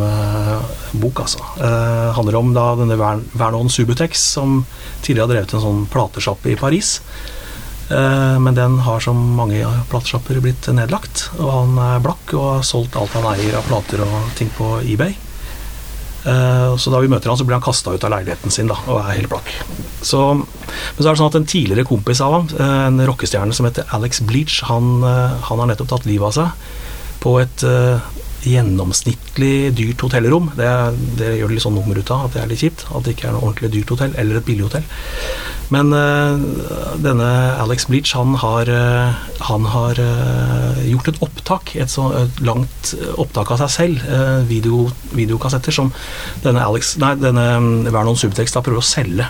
bok, 0.93 1.21
altså. 1.25 1.39
Eh, 1.59 2.13
handler 2.17 2.37
om 2.41 2.53
da 2.57 2.67
denne 2.81 2.97
Vernon 2.99 3.69
Subutex, 3.71 4.19
som 4.37 4.65
tidligere 5.03 5.27
har 5.29 5.35
drevet 5.35 5.55
en 5.55 5.65
sånn 5.65 5.87
platesjappe 5.93 6.51
i 6.53 6.57
Paris. 6.61 7.01
Eh, 7.91 8.39
men 8.41 8.55
den 8.57 8.79
har 8.87 9.01
som 9.05 9.19
mange 9.37 9.61
platesjapper 9.91 10.41
blitt 10.45 10.67
nedlagt. 10.73 11.29
Og 11.39 11.51
han 11.53 11.79
er 11.79 12.01
blakk 12.05 12.33
og 12.35 12.47
har 12.57 12.63
solgt 12.67 12.97
alt 12.97 13.13
han 13.19 13.29
eier 13.35 13.59
av 13.59 13.67
plater 13.69 14.03
og 14.07 14.33
ting 14.39 14.51
på 14.57 14.79
eBay. 14.83 15.15
Eh, 16.25 16.77
så 16.81 16.93
da 16.93 17.01
vi 17.05 17.11
møter 17.13 17.29
han, 17.29 17.39
så 17.39 17.45
blir 17.45 17.59
han 17.59 17.65
kasta 17.65 17.93
ut 17.93 18.05
av 18.07 18.15
leiligheten 18.15 18.53
sin 18.53 18.71
da, 18.71 18.79
og 18.89 19.03
er 19.03 19.19
helt 19.19 19.33
blakk. 19.33 19.51
Så, 20.05 20.23
men 20.39 21.01
så 21.01 21.09
er 21.09 21.13
det 21.13 21.21
sånn 21.21 21.31
at 21.33 21.39
en 21.41 21.49
tidligere 21.51 21.89
kompis 21.89 22.23
av 22.25 22.39
ham, 22.39 22.51
eh, 22.57 22.81
en 22.89 23.05
rockestjerne 23.09 23.57
som 23.57 23.69
heter 23.69 23.89
Alex 23.97 24.23
Bleach, 24.25 24.63
han, 24.71 24.97
eh, 25.05 25.37
han 25.51 25.63
har 25.63 25.73
nettopp 25.73 25.93
tatt 25.93 26.09
livet 26.09 26.31
av 26.31 26.37
seg 26.39 26.71
på 27.25 27.39
et 27.41 27.63
gjennomsnittlig 28.49 29.73
dyrt 29.79 30.05
hotellrom. 30.07 30.51
Det, 30.59 30.69
det 31.19 31.35
gjør 31.39 31.51
det 31.51 31.59
litt 31.59 31.67
sånn 31.67 31.77
nummer 31.79 31.99
ut 31.99 32.15
av, 32.15 32.29
at 32.29 32.37
det 32.37 32.43
er 32.43 32.53
litt 32.53 32.65
kjipt. 32.65 32.87
At 32.91 33.07
det 33.07 33.17
ikke 33.17 33.29
er 33.31 33.37
noe 33.37 33.49
ordentlig 33.49 33.73
dyrt 33.75 33.95
hotell, 33.95 34.15
eller 34.21 34.41
et 34.41 34.49
billig 34.49 34.69
hotell. 34.69 34.87
Men 35.73 35.93
eh, 35.97 36.43
denne 37.01 37.29
Alex 37.63 37.87
Bleach, 37.89 38.13
han 38.17 38.37
har, 38.43 38.69
eh, 38.69 39.15
han 39.49 39.69
har 39.73 40.01
eh, 40.01 40.83
gjort 40.91 41.09
et 41.11 41.21
opptak, 41.25 41.75
et 41.81 41.91
så 41.91 42.11
et 42.21 42.43
langt 42.45 42.93
opptak 43.17 43.55
av 43.55 43.65
seg 43.65 43.73
selv, 43.73 44.05
video, 44.49 44.85
videokassetter, 45.17 45.75
som 45.75 45.93
denne, 46.45 46.63
Alex, 46.65 46.95
nei, 47.03 47.15
denne 47.21 47.47
mm, 47.65 47.73
Vernon 47.95 48.19
Subtext 48.19 48.57
da 48.57 48.65
prøver 48.65 48.83
å 48.83 48.87
selge. 48.87 49.29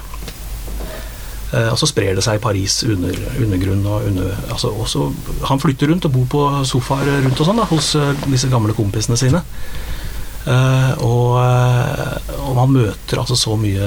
Eh, 1.54 1.70
og 1.70 1.78
så 1.78 1.86
sprer 1.86 2.16
det 2.16 2.24
seg 2.24 2.38
i 2.38 2.42
Paris 2.42 2.80
under, 2.88 3.14
undergrunn 3.38 3.84
og 3.86 4.08
under 4.08 4.34
altså 4.50 4.72
også, 4.72 5.06
Han 5.50 5.60
flytter 5.62 5.92
rundt 5.92 6.08
og 6.08 6.14
bor 6.16 6.26
på 6.32 6.42
sofaer 6.66 7.22
rundt 7.22 7.40
og 7.40 7.48
sånn 7.48 7.60
da, 7.60 7.68
hos 7.70 7.94
eh, 8.00 8.26
disse 8.26 8.50
gamle 8.50 8.74
kompisene 8.74 9.18
sine. 9.20 9.42
Eh, 10.50 10.92
og, 11.04 11.38
og 12.42 12.52
man 12.58 12.74
møter 12.74 13.20
altså 13.22 13.36
så 13.38 13.54
mye 13.56 13.86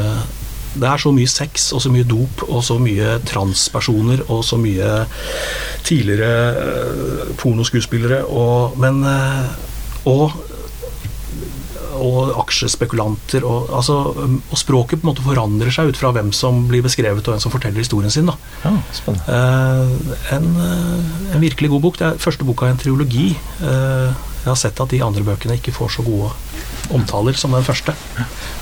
Det 0.78 0.88
er 0.90 1.02
så 1.02 1.12
mye 1.14 1.30
sex 1.30 1.68
og 1.74 1.84
så 1.84 1.92
mye 1.94 2.08
dop 2.08 2.42
og 2.48 2.64
så 2.66 2.80
mye 2.82 3.18
transpersoner 3.26 4.24
og 4.28 4.44
så 4.46 4.58
mye 4.62 5.04
tidligere 5.86 7.34
pornoskuespillere 7.38 8.24
og 8.26 8.78
Men 8.82 9.04
Og 10.08 10.34
og 12.02 12.34
aksjespekulanter. 12.44 13.46
Og, 13.48 13.72
altså, 13.80 13.98
og 14.16 14.60
språket 14.60 15.02
på 15.02 15.08
en 15.08 15.12
måte 15.12 15.26
forandrer 15.26 15.74
seg 15.74 15.92
ut 15.92 16.00
fra 16.00 16.14
hvem 16.16 16.32
som 16.36 16.66
blir 16.70 16.86
beskrevet 16.86 17.26
og 17.26 17.36
hvem 17.36 17.44
som 17.44 17.54
forteller 17.54 17.84
historien 17.84 18.14
sin. 18.14 18.30
Da. 18.30 18.38
Ja, 18.64 18.74
spennende. 18.96 19.38
Eh, 19.38 20.38
en, 20.38 20.50
eh, 20.64 21.36
en 21.36 21.44
virkelig 21.44 21.72
god 21.74 21.86
bok. 21.88 22.00
Det 22.02 22.10
er 22.10 22.22
første 22.24 22.48
boka 22.48 22.70
i 22.70 22.76
en 22.76 22.82
triologi. 22.82 23.30
Eh, 23.62 24.08
jeg 24.44 24.52
har 24.52 24.60
sett 24.60 24.80
at 24.80 24.94
de 24.94 25.04
andre 25.04 25.26
bøkene 25.28 25.58
ikke 25.60 25.76
får 25.76 25.98
så 25.98 26.06
gode 26.08 26.32
omtaler 26.96 27.36
som 27.36 27.56
den 27.56 27.68
første. 27.68 27.96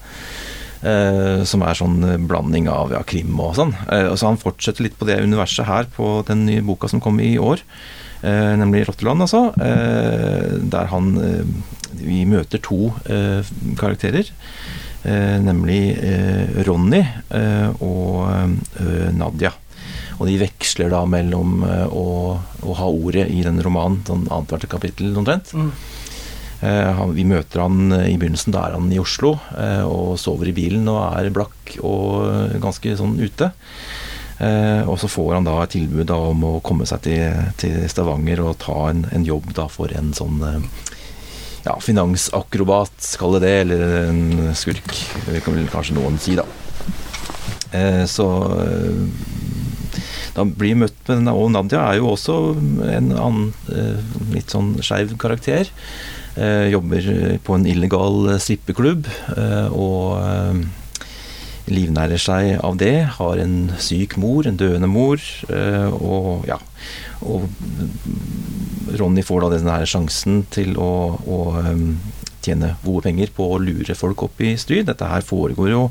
Eh, 0.82 1.44
som 1.46 1.62
er 1.62 1.78
sånn 1.78 2.00
blanding 2.26 2.66
av 2.66 2.90
ja, 2.90 3.04
krim 3.06 3.36
og 3.38 3.54
sånn. 3.54 3.70
Eh, 3.86 4.08
og 4.10 4.16
så 4.18 4.32
han 4.32 4.40
fortsetter 4.40 4.88
litt 4.88 4.96
på 4.98 5.06
det 5.06 5.20
universet 5.22 5.68
her 5.68 5.86
på 5.94 6.16
den 6.26 6.42
nye 6.48 6.64
boka 6.66 6.90
som 6.90 7.02
kom 7.02 7.20
i 7.22 7.36
år. 7.38 7.62
Eh, 8.22 8.52
nemlig 8.58 8.86
Rotteland, 8.88 9.24
altså. 9.24 9.48
Eh, 9.58 10.58
der 10.72 10.90
han 10.92 11.12
eh, 11.18 11.42
Vi 12.02 12.22
møter 12.26 12.62
to 12.62 12.92
eh, 13.10 13.42
karakterer. 13.78 14.30
Eh, 15.02 15.38
nemlig 15.42 15.98
eh, 15.98 16.62
Ronny 16.66 17.02
eh, 17.02 17.82
og 17.82 18.56
Nadia. 19.18 19.52
Og 20.20 20.28
de 20.28 20.36
veksler 20.38 20.92
da 20.92 21.00
mellom 21.08 21.64
å, 21.64 22.06
å 22.38 22.74
ha 22.78 22.86
ordet 22.86 23.24
i 23.32 23.40
den 23.42 23.58
romanen, 23.64 24.04
sånn 24.06 24.28
annethvert 24.28 24.68
kapittel 24.70 25.16
omtrent. 25.18 25.50
Mm. 25.56 25.72
Eh, 26.62 26.90
han, 26.94 27.10
vi 27.16 27.24
møter 27.26 27.64
han 27.64 27.90
i 27.90 28.14
begynnelsen, 28.20 28.54
da 28.54 28.68
er 28.68 28.76
han 28.76 28.90
i 28.94 29.00
Oslo 29.02 29.34
eh, 29.58 29.82
og 29.82 30.14
sover 30.22 30.52
i 30.52 30.54
bilen 30.54 30.86
og 30.92 31.00
er 31.18 31.32
blakk 31.34 31.74
og 31.82 32.54
ganske 32.62 32.94
sånn 33.00 33.16
ute. 33.18 33.50
Eh, 34.42 34.88
og 34.90 34.96
så 34.98 35.10
får 35.10 35.36
han 35.36 35.46
da 35.46 35.58
et 35.62 35.74
tilbud 35.76 36.08
da, 36.10 36.16
om 36.32 36.40
å 36.48 36.56
komme 36.66 36.86
seg 36.88 37.04
til, 37.04 37.36
til 37.60 37.76
Stavanger 37.90 38.42
og 38.42 38.58
ta 38.62 38.88
en, 38.90 39.04
en 39.14 39.26
jobb 39.26 39.52
da 39.54 39.68
for 39.70 39.92
en 39.94 40.10
sånn 40.16 40.40
eh, 40.48 40.64
ja, 41.62 41.76
finansakrobat, 41.78 42.96
skal 43.06 43.38
det 43.42 43.52
eller 43.60 43.84
en 44.08 44.50
skurk, 44.58 44.96
det 45.28 45.44
kan 45.44 45.54
vel 45.54 45.70
kanskje 45.70 45.94
noen 46.00 46.18
si, 46.22 46.34
da. 46.34 46.46
Eh, 47.70 48.02
så 48.10 48.26
da 50.34 50.48
blir 50.48 50.80
møtt 50.80 50.98
med 51.06 51.20
denne, 51.20 51.36
og 51.38 51.52
Nadia 51.54 51.84
er 51.92 52.00
jo 52.00 52.10
også 52.16 52.40
en 52.88 53.12
annen 53.12 53.52
litt 54.32 54.50
sånn 54.50 54.74
skeiv 54.82 55.12
karakter. 55.20 55.68
Jobber 56.72 57.08
på 57.44 57.58
en 57.58 57.66
illegal 57.68 58.30
strippeklubb 58.40 59.04
og 59.76 60.62
livnærer 61.72 62.20
seg 62.20 62.56
av 62.64 62.78
det. 62.80 62.94
Har 63.18 63.40
en 63.42 63.72
syk 63.82 64.16
mor, 64.20 64.46
en 64.46 64.58
døende 64.60 64.90
mor, 64.90 65.22
eh, 65.52 65.88
og 65.92 66.46
ja. 66.48 66.58
Og 67.22 67.46
Ronny 68.98 69.22
får 69.24 69.44
da 69.44 69.52
denne 69.54 69.78
sjansen 69.88 70.42
til 70.52 70.74
å, 70.80 70.92
å 71.22 71.38
tjene 72.42 72.72
gode 72.82 73.06
penger 73.06 73.30
på 73.34 73.46
å 73.54 73.60
lure 73.62 73.96
folk 73.96 74.26
opp 74.26 74.42
i 74.42 74.54
stry. 74.58 74.82
Dette 74.86 75.08
her 75.08 75.24
foregår 75.24 75.70
jo 75.72 75.82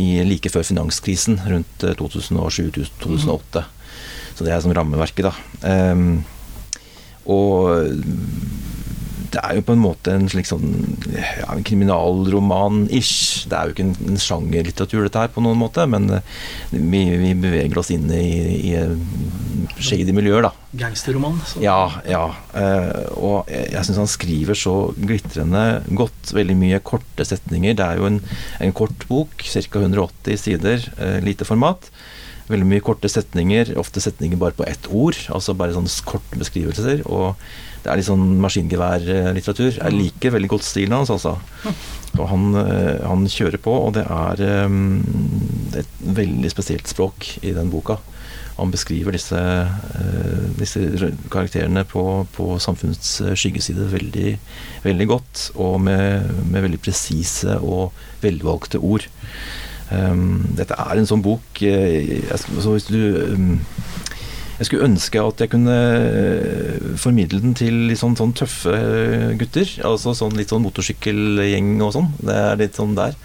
i, 0.00 0.18
like 0.26 0.50
før 0.52 0.66
finanskrisen 0.66 1.40
rundt 1.46 1.86
eh, 1.86 1.96
2007-2008. 2.00 3.66
Så 4.34 4.46
det 4.46 4.50
er 4.50 4.64
som 4.64 4.74
rammeverket, 4.74 5.28
da. 5.28 5.34
Og 7.30 7.92
det 9.34 9.42
er 9.42 9.58
jo 9.58 9.64
på 9.66 9.74
en 9.74 9.82
måte 9.82 10.14
en 10.14 10.28
slik 10.30 10.46
sånn 10.48 10.68
ja, 11.10 11.48
en 11.50 11.64
kriminalroman-ish. 11.66 13.46
Det 13.50 13.56
er 13.58 13.68
jo 13.68 13.74
ikke 13.74 13.86
en, 13.88 13.94
en 14.12 14.20
sjangerlitteratur, 14.20 15.02
dette 15.06 15.24
her, 15.24 15.32
på 15.34 15.42
noen 15.44 15.58
måte, 15.60 15.86
men 15.90 16.06
eh, 16.18 16.36
vi, 16.74 17.02
vi 17.20 17.32
beveger 17.42 17.80
oss 17.80 17.90
inn 17.94 18.06
i, 18.14 18.24
i 18.70 18.74
shady 19.82 20.14
miljøer, 20.14 20.46
da. 20.46 20.52
Gangsterroman. 20.78 21.38
Ja, 21.62 21.78
ja. 22.10 22.24
eh, 22.58 23.04
og 23.18 23.50
jeg, 23.50 23.70
jeg 23.74 23.88
syns 23.88 24.02
han 24.04 24.10
skriver 24.10 24.58
så 24.58 24.76
glitrende 24.96 25.64
godt. 25.98 26.34
Veldig 26.34 26.58
mye 26.58 26.82
korte 26.86 27.26
setninger. 27.26 27.76
Det 27.78 27.86
er 27.86 28.02
jo 28.02 28.10
en, 28.10 28.20
en 28.62 28.76
kort 28.76 29.06
bok, 29.10 29.34
ca. 29.42 29.84
180 29.84 30.40
sider, 30.46 30.90
eh, 30.98 31.18
lite 31.24 31.46
format. 31.48 31.90
Veldig 32.50 32.66
mye 32.68 32.84
korte 32.84 33.08
setninger, 33.08 33.72
ofte 33.80 34.02
setninger 34.04 34.40
bare 34.40 34.56
på 34.56 34.66
ett 34.68 34.88
ord. 34.92 35.16
Altså 35.32 35.54
bare 35.56 35.76
sånne 35.76 35.92
korte 36.08 36.40
beskrivelser. 36.40 37.04
Og 37.08 37.38
det 37.84 37.92
er 37.92 38.00
litt 38.00 38.08
sånn 38.08 38.38
maskingeværlitteratur. 38.40 39.76
Jeg 39.76 39.92
liker 39.92 40.32
veldig 40.32 40.50
godt 40.54 40.64
stilen 40.64 40.96
hans, 40.96 41.12
altså. 41.12 41.36
Og 42.16 42.26
han, 42.30 42.46
eh, 42.60 43.04
han 43.04 43.26
kjører 43.28 43.60
på, 43.60 43.74
og 43.88 43.94
det 43.98 44.06
er 44.08 44.64
um, 44.64 45.02
et 45.76 46.00
veldig 46.16 46.50
spesielt 46.52 46.88
språk 46.88 47.28
i 47.42 47.52
den 47.56 47.72
boka. 47.72 47.98
Han 48.54 48.70
beskriver 48.70 49.16
disse, 49.16 49.36
uh, 49.36 50.44
disse 50.56 51.10
karakterene 51.32 51.82
på, 51.90 52.04
på 52.36 52.54
samfunnets 52.62 53.18
eh, 53.24 53.34
skyggeside 53.36 53.90
veldig, 53.90 54.36
veldig 54.86 55.08
godt, 55.10 55.48
og 55.58 55.80
med, 55.88 56.30
med 56.48 56.68
veldig 56.68 56.80
presise 56.84 57.58
og 57.58 57.92
velvalgte 58.22 58.80
ord. 58.80 59.08
Um, 59.92 60.44
dette 60.56 60.76
er 60.80 60.96
en 60.96 61.08
sånn 61.08 61.22
bok 61.24 61.60
eh, 61.68 62.22
så 62.32 62.72
hvis 62.72 62.86
du 62.88 63.00
um, 63.34 63.50
jeg 64.54 64.68
skulle 64.68 64.86
ønske 64.86 65.20
at 65.20 65.42
jeg 65.42 65.50
kunne 65.52 65.74
eh, 65.74 66.84
formidle 67.00 67.42
den 67.42 67.56
til 67.58 67.88
litt 67.90 67.98
sånn, 67.98 68.14
sånn 68.14 68.32
tøffe 68.38 68.74
gutter. 69.40 69.66
Altså 69.82 70.14
sånn 70.14 70.36
litt 70.38 70.52
sånn 70.54 70.62
motorsykkelgjeng 70.62 71.72
og 71.82 71.90
sånn. 71.96 72.12
Det 72.22 72.36
er 72.38 72.60
litt 72.60 72.78
sånn 72.78 72.94
der. 72.94 73.16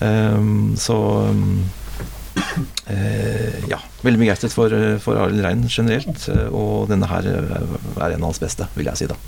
Um, 0.00 0.72
så 0.80 0.96
um, 1.28 1.58
ja. 3.68 3.82
Veldig 4.00 4.22
begeistret 4.22 4.56
for, 4.56 4.72
for 5.04 5.20
Arild 5.26 5.44
Rein 5.44 5.66
generelt. 5.68 6.24
Og 6.48 6.88
denne 6.88 7.10
her 7.10 7.28
er 7.28 8.14
en 8.14 8.22
av 8.22 8.30
hans 8.30 8.40
beste, 8.40 8.70
vil 8.78 8.88
jeg 8.88 9.02
si 9.02 9.10
da. 9.12 9.20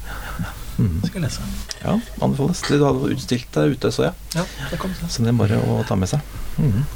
Mm. 0.78 1.00
Skal 1.02 1.18
jeg 1.18 1.24
lese. 1.26 1.48
Ja, 1.82 1.96
anbefales. 2.22 2.62
Du 2.68 2.78
hadde 2.78 3.12
utstilt 3.14 3.50
deg 3.56 3.74
ute, 3.74 3.90
så 3.94 4.08
jeg. 4.08 4.14
Ja, 4.38 4.46
det 4.70 4.78
kom. 4.82 4.94
Så 5.08 5.24
det 5.24 5.32
er 5.32 5.38
bare 5.38 5.58
å 5.66 5.82
ta 5.88 5.98
med 5.98 6.10
seg. 6.10 6.22
Mm. 6.58 6.86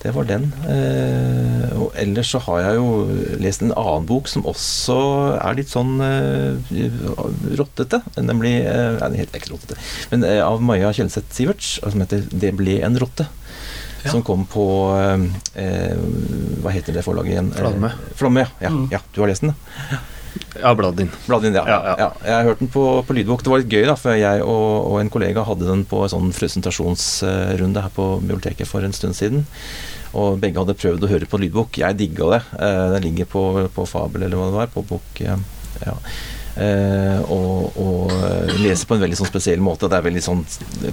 Det 0.00 0.14
var 0.16 0.24
den. 0.24 0.46
Eh, 0.64 1.64
og 1.76 1.90
ellers 2.00 2.30
så 2.32 2.40
har 2.46 2.62
jeg 2.62 2.78
jo 2.78 3.34
lest 3.42 3.60
en 3.64 3.74
annen 3.76 4.06
bok 4.08 4.30
som 4.32 4.46
også 4.48 4.96
er 5.36 5.58
litt 5.58 5.68
sånn 5.68 6.00
eh, 6.00 6.78
rottete. 7.60 8.00
Nemlig 8.16 8.54
eh, 8.62 8.96
Nei, 9.12 9.26
ikke 9.26 9.52
rottete. 9.52 9.76
Men 10.12 10.24
eh, 10.24 10.40
av 10.40 10.64
Maja 10.64 10.94
Kjelseth 10.96 11.36
Siverts, 11.36 11.74
som 11.84 12.00
heter 12.00 12.24
'Det 12.32 12.54
ble 12.56 12.78
en 12.86 12.96
rotte'. 13.00 13.28
Ja. 14.00 14.14
Som 14.14 14.22
kom 14.24 14.46
på 14.48 14.64
eh, 14.96 15.26
eh, 15.60 15.98
Hva 16.64 16.72
heter 16.72 16.96
det 16.96 17.04
forlaget 17.04 17.34
igjen? 17.34 17.52
Eh, 17.52 17.60
Flamme. 17.60 17.92
Flamme, 18.16 18.46
ja. 18.46 18.48
ja. 18.64 18.72
Mm. 18.72 18.88
ja. 18.96 19.02
Du 19.12 19.20
har 19.20 19.28
lest 19.28 19.44
den? 19.44 19.52
Ja, 20.60 20.72
bladd 20.74 21.00
inn. 21.02 21.10
Ja. 21.56 21.64
Ja, 21.68 21.94
ja. 21.98 22.08
Jeg 22.26 22.34
har 22.34 22.48
hørt 22.50 22.60
den 22.62 22.70
på, 22.72 22.84
på 23.06 23.14
lydbok. 23.16 23.42
Det 23.44 23.52
var 23.52 23.62
litt 23.62 23.72
gøy, 23.72 23.84
da, 23.88 23.94
for 23.98 24.18
jeg 24.18 24.42
og, 24.44 24.90
og 24.90 24.98
en 25.00 25.10
kollega 25.12 25.44
hadde 25.46 25.68
den 25.68 25.84
på 25.88 26.02
en 26.04 26.12
sånn 26.12 26.32
presentasjonsrunde 26.36 27.84
her 27.86 27.94
på 27.94 28.06
biblioteket 28.22 28.68
for 28.68 28.86
en 28.86 28.94
stund 28.96 29.18
siden. 29.18 29.46
Og 30.18 30.40
begge 30.42 30.58
hadde 30.58 30.74
prøvd 30.74 31.06
å 31.06 31.10
høre 31.12 31.28
på 31.30 31.38
lydbok. 31.38 31.78
Jeg 31.82 31.98
digga 32.00 32.32
det. 32.34 32.42
Eh, 32.58 32.84
Den 32.96 33.04
ligger 33.06 33.30
på, 33.30 33.44
på 33.74 33.86
Fabel, 33.86 34.26
eller 34.26 34.40
hva 34.40 34.48
det 34.50 34.58
var. 34.58 34.72
På 34.74 34.82
bok 34.86 35.22
eh, 35.22 35.44
ja. 35.86 35.94
Eh, 36.60 37.20
og, 37.30 37.78
og 37.78 38.10
leser 38.58 38.88
på 38.90 38.98
en 38.98 39.04
veldig 39.04 39.20
sånn 39.20 39.30
spesiell 39.30 39.62
måte. 39.62 39.86
Det 39.90 40.00
er 40.00 40.08
veldig 40.08 40.24
sånn 40.26 40.42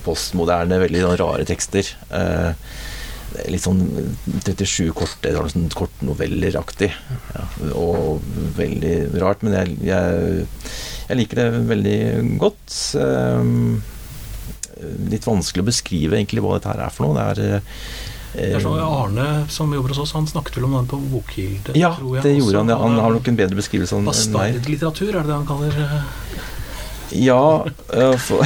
postmoderne, 0.05 0.77
veldig 0.85 1.01
sånn 1.07 1.19
rare 1.23 1.47
tekster. 1.49 1.89
Litt 3.51 3.63
sånn 3.63 3.83
37 4.45 4.91
korte, 4.97 5.33
sånn 5.51 5.69
kortnovelleraktig. 5.75 6.89
Ja, 7.35 7.45
og 7.77 8.23
veldig 8.57 8.95
rart, 9.21 9.43
men 9.45 9.55
jeg, 9.57 9.77
jeg, 9.89 10.47
jeg 11.09 11.19
liker 11.21 11.41
det 11.41 11.47
veldig 11.69 11.99
godt. 12.41 12.75
Um, 12.97 13.79
litt 15.11 15.25
vanskelig 15.25 15.65
å 15.65 15.69
beskrive 15.71 16.19
egentlig 16.19 16.43
hva 16.45 16.57
dette 16.57 16.71
her 16.71 16.85
er 16.87 16.93
for 16.93 17.07
noe. 17.07 17.27
Det 17.37 17.47
er 17.47 17.63
Det 18.37 18.51
er 18.59 18.61
sånn 18.61 18.81
Arne 18.83 19.27
som 19.53 19.71
jobber 19.73 19.95
hos 19.95 20.03
oss, 20.03 20.13
han 20.17 20.27
snakket 20.29 20.59
vel 20.59 20.67
om 20.67 20.77
den 20.77 20.89
på 20.91 20.99
Bokhilde, 21.11 21.73
Ja, 21.79 21.95
det 22.21 22.35
gjorde 22.37 22.61
han. 22.61 22.69
Ja. 22.73 22.77
Han 22.83 22.99
har 23.01 23.15
nok 23.15 23.31
en 23.31 23.39
bedre 23.39 23.57
beskrivelse 23.57 23.97
enn 23.97 24.05
enn 24.05 24.11
meg. 24.11 24.59
Bastardlitteratur, 24.59 25.09
er 25.13 25.19
det 25.21 25.31
det 25.31 25.37
han 25.39 25.49
kaller 25.49 25.81
eh, 25.85 26.45
Ja, 27.15 27.63
øh, 27.93 28.17
for, 28.19 28.43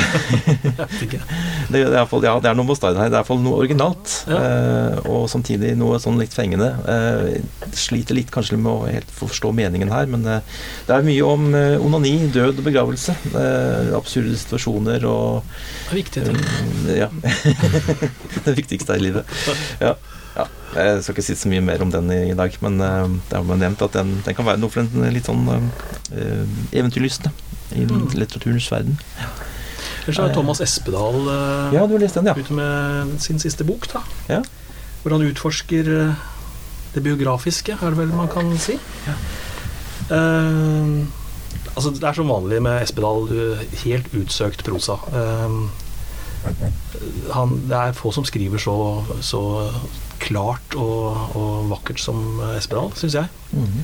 det, 1.72 1.82
er 1.82 1.96
i 1.98 2.06
fall, 2.10 2.26
ja, 2.28 2.36
det 2.44 2.50
er 2.52 2.58
noe 2.58 2.68
bastard 2.70 3.00
her. 3.00 3.10
Det 3.10 3.18
er 3.18 3.24
iallfall 3.24 3.42
noe 3.42 3.58
originalt. 3.64 4.14
Ja. 4.30 4.38
eh, 4.38 5.00
og 5.10 5.26
samtidig 5.32 5.74
noe 5.80 5.98
sånn 6.04 6.20
litt 6.22 6.36
fengende. 6.36 6.70
Eh, 6.86 7.72
sliter 7.78 8.18
litt 8.18 8.30
kanskje 8.34 8.60
med 8.62 8.72
å 8.72 8.86
helt 8.86 9.10
forstå 9.18 9.54
meningen 9.58 9.92
her, 9.94 10.06
men 10.12 10.28
eh, 10.30 10.62
det 10.88 10.96
er 10.98 11.08
mye 11.08 11.26
om 11.26 11.50
eh, 11.58 11.76
onani, 11.82 12.14
død 12.36 12.62
og 12.62 12.68
begravelse. 12.70 13.18
Eh, 13.34 13.92
absurde 13.98 14.38
situasjoner 14.38 15.06
og 15.10 15.42
Det 15.90 15.92
er 15.96 16.02
viktige 16.04 16.30
ting. 16.30 16.42
eh, 16.86 17.02
Ja. 17.02 17.10
det 18.46 18.58
viktigste 18.62 18.98
i 19.00 19.06
livet. 19.10 19.38
Ja. 19.82 19.96
Ja. 20.38 20.46
Jeg 20.72 21.02
skal 21.04 21.18
ikke 21.18 21.26
si 21.26 21.36
så 21.36 21.50
mye 21.52 21.64
mer 21.66 21.82
om 21.84 21.90
den 21.92 22.08
i, 22.14 22.22
i 22.32 22.38
dag, 22.38 22.54
men 22.64 22.78
eh, 22.80 23.16
det 23.32 23.40
har 23.42 23.48
man 23.48 23.60
nevnt 23.64 23.82
at 23.84 23.98
den, 23.98 24.20
den 24.24 24.38
kan 24.38 24.48
være 24.48 24.62
noe 24.62 24.72
for 24.72 24.86
en 24.86 25.10
litt 25.12 25.28
sånn 25.28 25.50
eventyrlystne 26.72 27.32
i 27.76 27.86
Mm. 27.86 28.08
litteraturens 28.14 28.72
verden. 28.72 28.98
Ellers 30.02 30.20
er 30.20 30.34
Thomas 30.34 30.60
Espedal 30.62 31.16
eh, 31.30 31.74
Ja, 31.76 31.86
du 31.86 31.94
har 31.94 32.00
lest 32.02 32.16
den, 32.18 32.26
ja. 32.26 32.34
ute 32.34 32.54
med 32.54 33.20
sin 33.22 33.40
siste 33.40 33.64
bok, 33.64 33.86
da. 33.94 34.02
Ja. 34.30 34.42
Hvor 35.04 35.12
han 35.18 35.22
utforsker 35.28 35.92
eh, 36.10 36.14
det 36.96 37.04
biografiske, 37.04 37.78
er 37.82 37.90
det 37.94 37.98
vel 37.98 38.08
man 38.16 38.28
kan 38.28 38.58
si. 38.60 38.80
Eh, 40.10 41.06
altså, 41.76 41.92
det 41.94 42.04
er 42.04 42.14
som 42.18 42.28
vanlig 42.32 42.62
med 42.62 42.82
Espedal, 42.84 43.30
helt 43.86 44.12
utsøkt 44.18 44.64
prosa. 44.68 44.98
Uh, 45.14 45.70
han, 47.36 47.52
det 47.70 47.78
er 47.78 47.92
få 47.94 48.10
som 48.12 48.26
skriver 48.26 48.58
så, 48.58 48.74
så 49.22 49.42
klart 50.20 50.74
og, 50.76 51.36
og 51.38 51.70
vakkert 51.70 52.02
som 52.02 52.40
Espedal, 52.58 52.90
syns 52.98 53.14
jeg. 53.20 53.28
Mhm. 53.54 53.84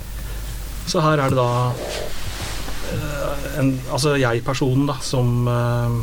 Så 0.88 1.02
her 1.04 1.19
er 1.19 1.30
det 1.30 1.38
da 1.38 1.71
altså 3.91 4.15
jeg-personen 4.19 4.88
da, 4.89 4.95
som 5.04 5.47
eh, 5.52 5.97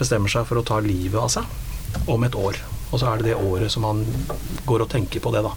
bestemmer 0.00 0.32
seg 0.32 0.46
for 0.48 0.60
å 0.60 0.64
ta 0.66 0.78
livet 0.84 1.18
av 1.20 1.28
seg 1.32 2.06
om 2.10 2.24
et 2.26 2.36
år. 2.38 2.58
Og 2.90 2.98
så 3.00 3.06
er 3.12 3.20
det 3.20 3.30
det 3.30 3.38
året 3.38 3.70
som 3.72 3.84
han 3.86 4.04
går 4.66 4.84
og 4.86 4.90
tenker 4.92 5.22
på 5.22 5.32
det, 5.34 5.42
da. 5.46 5.52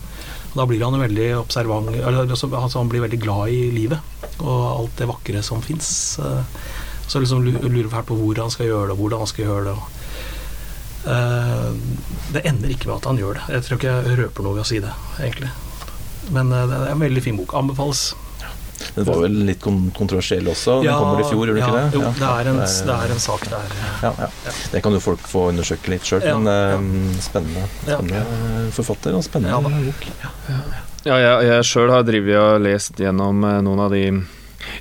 Og 0.54 0.60
da 0.60 0.66
blir 0.70 0.84
han 0.86 1.00
veldig 1.02 1.30
observant 1.40 1.90
altså, 1.90 2.46
altså, 2.54 2.78
Han 2.78 2.90
blir 2.92 3.02
veldig 3.02 3.18
glad 3.24 3.50
i 3.50 3.72
livet 3.74 3.98
og 4.44 4.60
alt 4.68 5.00
det 5.00 5.08
vakre 5.10 5.42
som 5.46 5.64
fins. 5.66 5.88
Så 7.10 7.20
liksom 7.22 7.42
lu- 7.46 7.58
lurer 7.64 7.90
fælt 7.90 8.06
på 8.12 8.18
hvor 8.20 8.38
han 8.44 8.52
skal 8.54 8.68
gjøre 8.70 8.92
det, 8.92 8.94
og 8.94 9.02
hvordan 9.02 9.24
han 9.24 9.32
skal 9.34 9.46
gjøre 9.50 9.66
det. 9.72 9.74
og 9.80 9.90
Eh, 11.04 11.72
det 12.32 12.46
ender 12.48 12.72
ikke 12.72 12.88
med 12.88 12.96
at 13.02 13.08
han 13.10 13.18
gjør 13.20 13.36
det. 13.36 13.42
Jeg 13.52 13.64
tror 13.66 13.76
ikke 13.80 13.94
jeg 14.08 14.18
røper 14.22 14.46
noe 14.46 14.56
ved 14.56 14.64
å 14.64 14.68
si 14.70 14.78
det, 14.80 14.92
egentlig. 15.20 15.50
Men 16.32 16.52
eh, 16.56 16.62
det 16.70 16.78
er 16.78 16.92
en 16.94 17.02
veldig 17.04 17.24
fin 17.26 17.36
bok. 17.36 17.52
Anbefales. 17.60 18.04
Den 18.96 19.06
var 19.08 19.22
vel 19.24 19.38
litt 19.48 19.62
kontroversiell 19.64 20.48
også. 20.52 20.80
Den 20.84 20.94
kommer 20.94 21.22
i 21.22 21.28
fjor, 21.30 21.46
gjør 21.48 21.56
den 21.56 21.64
ja, 21.64 21.68
ikke 21.68 21.80
det? 21.80 21.98
Jo, 21.98 22.02
Ja. 22.04 22.12
det, 22.20 22.30
er 22.30 22.50
en, 22.52 22.60
det 22.90 22.98
er 22.98 23.14
en 23.16 23.24
sak 23.24 23.48
der. 23.50 23.76
ja, 24.04 24.12
ja. 24.20 24.30
Det 24.74 24.84
kan 24.84 24.94
jo 24.94 25.00
folk 25.04 25.20
få 25.28 25.48
undersøke 25.54 25.94
litt 25.96 26.04
sjøl, 26.08 26.22
Ja, 26.28 26.38
men 26.38 26.52
eh, 26.54 27.20
spennende, 27.24 27.66
Ja. 27.88 27.98
spennende 27.98 28.72
forfatter 28.76 29.16
og 29.18 29.24
spennende 29.24 29.54
Ja, 29.54 29.60
bok. 29.62 30.08
Ja, 31.06 31.18
jeg, 31.20 31.48
jeg 31.50 31.64
sjøl 31.68 31.92
har 31.92 32.04
drevet 32.08 32.38
og 32.40 32.62
lest 32.64 32.96
gjennom 33.02 33.44
eh, 33.44 33.60
noen 33.66 33.80
av 33.88 33.92
de 33.92 34.04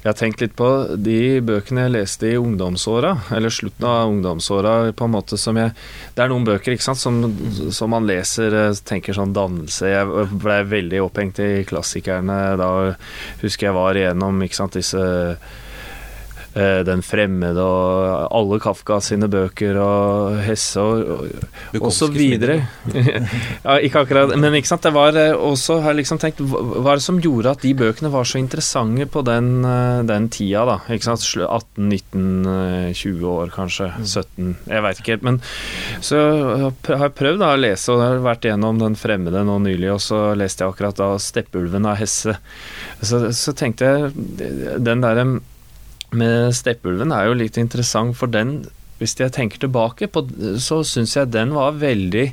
Jeg 0.03 0.09
har 0.09 0.19
tenkt 0.19 0.43
litt 0.43 0.55
på 0.59 0.69
de 0.99 1.41
bøkene 1.45 1.87
jeg 1.87 1.95
leste 1.95 2.31
i 2.31 2.39
ungdomsåra, 2.41 3.13
eller 3.37 3.55
slutten 3.55 3.87
av 3.89 4.11
ungdomsåra, 4.11 4.75
på 4.97 5.09
en 5.09 5.15
måte 5.15 5.39
som 5.41 5.59
jeg 5.59 5.75
Det 6.17 6.25
er 6.25 6.33
noen 6.33 6.47
bøker 6.47 6.77
sant, 6.83 7.01
som, 7.01 7.21
som 7.73 7.93
man 7.93 8.07
leser 8.09 8.55
eh, 8.59 8.79
tenker 8.85 9.17
sånn 9.17 9.35
dannelse. 9.37 9.89
Jeg 9.89 10.29
blei 10.43 10.61
veldig 10.69 11.03
opphengt 11.05 11.41
i 11.43 11.65
klassikerne 11.69 12.39
da 12.61 12.71
husker 13.43 13.69
jeg 13.69 13.77
var 13.77 13.99
igjennom 13.99 14.43
sant, 14.53 14.77
disse 14.77 15.03
Den 16.53 17.01
fremmede 17.05 17.63
og 17.65 18.27
alle 18.29 18.59
Kafka 18.61 18.99
sine 19.01 19.29
bøker 19.33 19.79
og 19.81 20.41
Hesse 20.45 20.83
og, 20.83 21.31
og 21.81 21.93
så 21.95 22.09
videre. 22.13 22.59
ja, 23.67 23.77
ikke 23.81 24.03
akkurat, 24.05 24.35
men 24.39 24.55
ikke 24.59 24.69
sant, 24.69 24.85
det 24.85 24.93
var 24.95 25.17
eh, 25.19 25.33
også 25.33 25.79
har 25.83 25.93
jeg 25.93 26.03
liksom 26.03 26.21
tenkt 26.23 26.41
Hva 26.43 26.95
er 26.95 27.01
det 27.01 27.05
som 27.05 27.21
gjorde 27.23 27.55
at 27.57 27.65
de 27.65 27.73
bøkene 27.77 28.11
var 28.13 28.29
så 28.29 28.41
interessante 28.41 29.07
på 29.13 29.23
den, 29.27 29.51
eh, 29.67 30.03
den 30.09 30.29
tida, 30.33 30.65
da? 30.69 30.79
Ikke 30.93 31.09
sant, 31.11 31.25
18, 31.43 31.89
19, 31.89 32.27
eh, 32.53 32.89
20 32.99 33.29
år 33.33 33.53
kanskje, 33.55 33.91
17, 34.01 34.57
jeg 34.69 34.87
veit 34.87 35.03
ikke 35.03 35.17
helt. 35.17 35.27
Men 35.29 35.41
så 36.05 36.21
har 36.89 37.07
jeg 37.07 37.17
prøvd 37.19 37.43
da 37.43 37.53
å 37.55 37.61
lese, 37.61 37.95
og 37.95 38.05
har 38.05 38.25
vært 38.25 38.49
gjennom 38.49 38.81
Den 38.83 38.99
fremmede 38.99 39.45
nå 39.47 39.59
nylig, 39.63 39.91
og 39.95 40.03
så 40.03 40.21
leste 40.39 40.65
jeg 40.65 40.75
akkurat 40.75 40.99
da 40.99 41.13
'Steppulven' 41.17 41.89
av 41.89 41.99
Hesse. 42.01 42.37
Så, 43.03 43.25
så 43.37 43.55
tenkte 43.57 43.89
jeg 43.89 44.83
den 44.83 45.03
derre 45.05 45.27
med 46.17 46.53
Steppulven 46.57 47.13
er 47.15 47.29
jo 47.29 47.39
litt 47.39 47.59
interessant, 47.61 48.17
for 48.19 48.31
den 48.33 48.63
hvis 49.03 49.17
jeg 49.19 49.33
tenker 49.35 49.59
tilbake, 49.63 50.07
på, 50.13 50.23
så 50.63 50.81
syns 50.87 51.17
jeg 51.17 51.33
den 51.35 51.53
var 51.57 51.75
veldig 51.81 52.27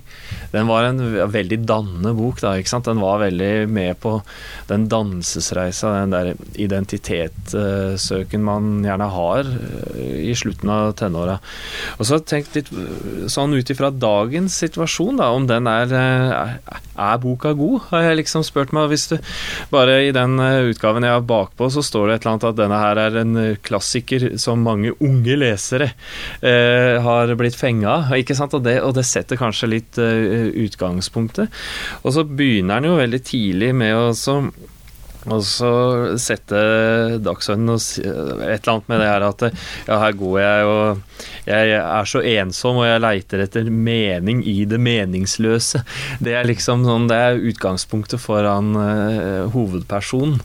Den 0.54 0.70
var 0.70 0.86
en 0.86 1.00
veldig 1.32 1.60
dannende 1.70 2.14
bok, 2.18 2.42
da, 2.44 2.56
ikke 2.58 2.72
sant. 2.72 2.88
Den 2.90 3.02
var 3.02 3.22
veldig 3.24 3.68
med 3.70 3.98
på 4.02 4.16
den 4.70 4.88
dannelsesreisa, 4.90 5.94
den 6.02 6.14
der 6.14 6.32
identitetssøken 6.62 8.46
man 8.46 8.84
gjerne 8.86 9.10
har 9.14 9.50
eh, 9.50 10.30
i 10.30 10.36
slutten 10.38 10.72
av 10.74 10.94
tenåra. 11.00 11.40
Og 11.98 12.10
så 12.10 12.20
tenk 12.22 12.50
litt 12.56 12.72
sånn 13.30 13.54
ut 13.58 13.74
ifra 13.74 13.92
dagens 13.94 14.58
situasjon, 14.62 15.22
da, 15.22 15.32
om 15.34 15.50
den 15.50 15.70
er 15.70 15.78
Er, 15.90 16.58
er 17.00 17.20
boka 17.22 17.54
god, 17.58 17.88
har 17.90 18.04
jeg 18.04 18.20
liksom 18.20 18.44
spurt 18.46 18.74
meg. 18.76 18.90
Hvis 18.92 19.08
du 19.10 19.16
bare 19.72 20.00
i 20.08 20.14
den 20.16 20.38
eh, 20.44 20.70
utgaven 20.70 21.06
jeg 21.06 21.16
har 21.16 21.26
bakpå, 21.26 21.70
så 21.74 21.84
står 21.86 22.10
det 22.10 22.18
et 22.18 22.26
eller 22.26 22.36
annet 22.36 22.50
at 22.52 22.60
denne 22.60 22.82
her 22.84 23.04
er 23.06 23.20
en 23.24 23.40
klassiker 23.66 24.28
som 24.42 24.66
mange 24.66 24.94
unge 25.00 25.38
lesere 25.40 25.92
eh, 26.42 26.59
har 27.06 27.32
blitt 27.40 27.58
fenga. 27.58 28.02
Ikke 28.18 28.38
sant? 28.38 28.56
Og 28.58 28.66
det, 28.66 28.80
og 28.86 28.96
det 28.98 29.06
setter 29.08 29.40
kanskje 29.40 29.72
litt 29.72 30.00
uh, 30.02 30.50
utgangspunktet. 30.66 31.54
Og 32.04 32.16
så 32.16 32.26
begynner 32.26 32.80
han 32.80 32.90
jo 32.90 33.00
veldig 33.00 33.22
tidlig 33.26 33.74
med 33.78 33.96
å 33.98 34.10
og 35.28 35.44
så 35.44 35.72
sette 36.22 36.60
dagsordenen 37.20 37.74
og 37.76 37.82
et 37.82 38.62
eller 38.62 38.74
annet 38.74 38.92
med 38.92 39.02
det 39.02 39.10
her 39.10 39.26
at 39.28 39.46
ja, 39.50 39.98
her 40.00 40.16
går 40.20 40.38
jeg 40.40 40.70
og 40.70 41.02
jeg 41.50 41.74
er 41.80 42.08
så 42.08 42.22
ensom 42.22 42.80
og 42.80 42.86
jeg 42.88 43.02
leiter 43.02 43.44
etter 43.44 43.70
mening 43.74 44.42
i 44.48 44.64
det 44.70 44.78
meningsløse. 44.82 45.82
Det 46.24 46.36
er 46.38 46.48
liksom 46.48 46.86
sånn, 46.86 47.08
det 47.10 47.18
er 47.18 47.42
utgangspunktet 47.50 48.22
for 48.22 48.46
han 48.46 48.72
eh, 48.78 49.48
hovedpersonen. 49.54 50.38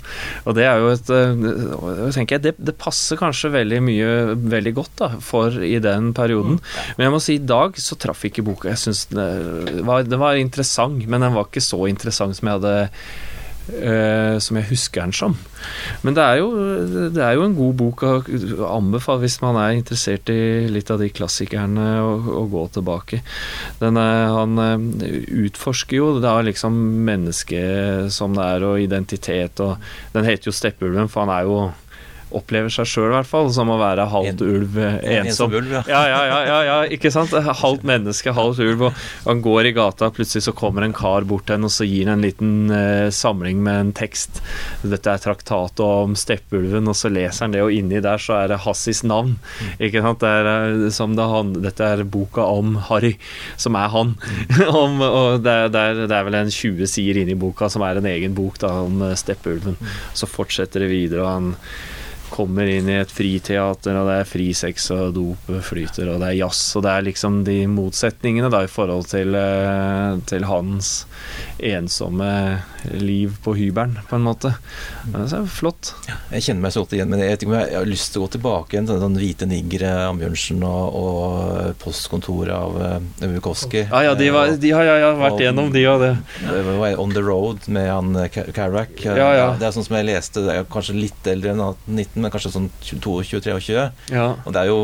Og 0.48 0.56
det 0.56 0.64
er 0.68 0.80
jo 0.80 0.90
et 0.94 1.12
uh, 1.12 2.08
tenker 2.14 2.38
jeg, 2.38 2.44
det, 2.46 2.54
det 2.70 2.76
passer 2.80 3.20
kanskje 3.20 3.52
veldig 3.54 3.82
mye 3.84 4.08
veldig 4.40 4.74
godt 4.76 4.96
da, 5.02 5.10
for 5.22 5.60
i 5.60 5.76
den 5.82 6.12
perioden. 6.16 6.58
Men 6.96 7.06
jeg 7.06 7.14
må 7.14 7.22
si 7.22 7.38
i 7.38 7.44
dag 7.44 7.76
så 7.80 7.98
traff 8.00 8.24
ikke 8.26 8.46
boka. 8.46 8.72
Jeg 8.72 8.82
synes 8.87 9.04
den 9.12 9.84
var, 9.87 10.08
det 10.08 10.20
var 10.20 10.40
interessant, 10.40 11.04
men 11.04 11.24
den 11.24 11.37
var 11.37 11.48
ikke 11.48 11.64
så 11.64 11.84
interessant 11.90 12.38
som 12.38 12.50
jeg 12.50 12.60
hadde 12.60 12.76
eh, 13.72 14.37
som 14.42 14.59
jeg 14.59 14.68
husker 14.70 15.05
den 15.05 15.14
som. 15.16 15.37
Men 16.05 16.16
det 16.16 16.24
er, 16.24 16.40
jo, 16.42 16.48
det 17.14 17.22
er 17.24 17.37
jo 17.38 17.46
en 17.46 17.57
god 17.57 17.77
bok 17.81 18.05
å 18.05 18.12
anbefale 18.68 19.24
hvis 19.24 19.38
man 19.42 19.59
er 19.61 19.79
interessert 19.79 20.29
i 20.33 20.66
litt 20.70 20.90
av 20.92 21.00
de 21.00 21.09
klassikerne 21.14 21.87
å, 22.05 22.44
gå 22.53 22.66
tilbake. 22.74 23.22
Den 23.81 24.00
er, 24.00 24.27
han 24.35 24.61
eh, 24.61 25.14
utforsker 25.46 26.00
jo 26.00 26.11
det 26.20 26.31
er 26.31 26.50
liksom 26.50 26.77
mennesket 27.07 28.12
som 28.14 28.37
det 28.37 28.50
er, 28.57 28.68
og 28.68 28.83
identitet, 28.83 29.64
og 29.64 29.81
den 30.14 30.29
heter 30.29 30.50
jo 30.50 30.57
Steppulven, 30.57 31.11
for 31.11 31.24
han 31.24 31.35
er 31.35 31.48
jo 31.48 31.59
Opplever 32.35 32.73
seg 32.73 32.88
sjøl, 32.88 33.11
i 33.12 33.16
hvert 33.18 33.31
fall, 33.31 33.51
som 33.55 33.70
å 33.73 33.79
være 33.81 34.07
halvt 34.11 34.42
ulv, 34.44 34.79
ensom. 34.79 35.11
En 35.11 35.29
ensom. 35.31 35.55
ulv, 35.55 35.73
ja. 35.77 35.83
Ja, 35.88 36.03
ja, 36.11 36.20
ja, 36.29 36.38
ja, 36.49 36.59
ja, 36.68 36.79
ikke 36.97 37.12
sant? 37.14 37.35
Halvt 37.64 37.85
menneske, 37.87 38.33
halvt 38.35 38.62
ulv. 38.64 38.87
Og 38.88 39.29
han 39.29 39.42
går 39.44 39.70
i 39.70 39.75
gata, 39.77 40.11
plutselig 40.14 40.44
så 40.47 40.55
kommer 40.57 40.85
en 40.85 40.94
kar 40.97 41.27
bort 41.29 41.47
til 41.49 41.57
henne, 41.57 41.70
og 41.70 41.75
så 41.75 41.87
gir 41.88 42.11
han 42.11 42.18
en 42.18 42.25
liten 42.25 42.73
eh, 42.75 43.09
samling 43.14 43.62
med 43.64 43.81
en 43.81 43.92
tekst. 43.97 44.40
Dette 44.83 45.12
er 45.12 45.23
traktatet 45.23 45.85
om 45.85 46.16
steppulven, 46.18 46.90
og 46.90 46.99
så 46.99 47.11
leser 47.12 47.47
han 47.47 47.55
det, 47.55 47.62
og 47.64 47.75
inni 47.75 48.03
der 48.05 48.20
så 48.23 48.38
er 48.40 48.53
det 48.53 48.62
Hassis 48.64 49.05
navn. 49.07 49.37
Ikke 49.79 50.03
sant? 50.05 50.23
Det 50.25 50.33
er, 50.40 50.51
eh, 50.53 50.87
som 50.94 51.16
det 51.18 51.29
han, 51.31 51.55
dette 51.64 51.90
er 51.94 52.05
boka 52.05 52.47
om 52.51 52.77
Harry, 52.88 53.14
som 53.61 53.79
er 53.79 53.90
han. 53.94 54.14
om, 54.85 55.01
og 55.05 55.44
det 55.44 55.57
er, 55.64 55.73
det, 55.73 55.83
er, 55.83 56.05
det 56.09 56.18
er 56.18 56.29
vel 56.29 56.40
en 56.42 56.53
20 56.53 56.90
sider 56.90 57.23
inni 57.23 57.38
boka 57.38 57.70
som 57.73 57.85
er 57.87 58.01
en 58.01 58.11
egen 58.11 58.37
bok 58.37 58.61
da, 58.62 58.73
om 58.85 59.03
eh, 59.07 59.16
steppulven. 59.18 59.79
Så 60.16 60.31
fortsetter 60.31 60.85
det 60.85 60.92
videre, 60.92 61.25
og 61.25 61.33
han 61.33 61.53
kommer 62.30 62.68
inn 62.70 62.88
i 62.90 62.98
et 63.00 63.12
friteater, 63.12 63.96
og 63.98 64.08
det 64.08 64.18
er 64.20 64.28
fri 64.28 64.48
sex 64.56 64.90
og 64.94 65.14
dop 65.16 65.50
flyter, 65.66 66.10
og 66.12 66.22
det 66.22 66.30
er 66.30 66.38
jazz, 66.42 66.62
og 66.78 66.84
det 66.87 66.92
er 66.92 67.08
liksom 67.08 67.42
de 67.46 67.58
motsetningene 67.70 68.50
da 68.52 68.64
i 68.64 68.70
forhold 68.70 69.08
til, 69.10 69.34
eh, 69.38 70.20
til 70.30 70.46
hans 70.48 70.94
ensomme 71.58 72.62
liv 73.00 73.37
på 73.44 73.54
hybelen, 73.56 73.98
på 74.08 74.16
en 74.16 74.26
måte. 74.26 74.54
Det 75.08 75.24
er 75.32 75.46
flott. 75.48 75.94
Jeg 76.32 76.44
kjenner 76.48 76.66
meg 76.66 76.74
så 76.74 76.84
godt 76.84 76.96
igjen, 76.96 77.08
men 77.08 77.22
jeg 77.22 77.32
vet 77.32 77.44
ikke 77.44 77.52
om 77.52 77.58
jeg, 77.58 77.76
har 77.78 77.88
lyst 77.88 78.12
til 78.12 78.20
å 78.20 78.26
gå 78.26 78.34
tilbake 78.37 78.76
igjen 78.76 78.88
til 78.90 79.00
sånn 79.00 79.18
Hvite 79.20 79.48
nigre, 79.48 79.92
Ambjørnsen 80.10 80.64
og, 80.68 80.98
og 81.00 81.78
postkontoret 81.80 82.52
av 82.54 83.24
Mukoski. 83.30 83.87
Ja, 83.87 84.02
ja, 84.10 84.14
de, 84.18 84.28
var, 84.34 84.52
de 84.60 84.74
har 84.76 84.88
jeg 84.88 85.06
har 85.06 85.18
vært 85.20 85.40
gjennom, 85.46 85.72
de 85.74 85.84
og 85.88 86.04
det. 86.04 86.12
On 87.00 87.14
the 87.14 87.24
Road 87.24 87.68
med 87.72 87.88
han 87.90 88.12
Karak. 88.54 89.00
Ja, 89.04 89.30
ja. 89.37 89.48
Det 89.58 89.68
er 89.68 89.74
sånn 89.76 89.87
som 89.87 89.96
jeg 89.98 90.08
leste, 90.10 90.44
det 90.44 90.58
er 90.58 90.68
kanskje 90.70 90.96
litt 90.98 91.30
eldre 91.30 91.54
enn 91.54 91.62
19, 91.64 92.13
men 92.14 92.31
kanskje 92.33 92.53
sånn 92.55 92.68
22-23. 92.85 93.77
Ja. 94.14 94.27
Og 94.44 94.55
det 94.55 94.62
er 94.62 94.70
jo 94.70 94.79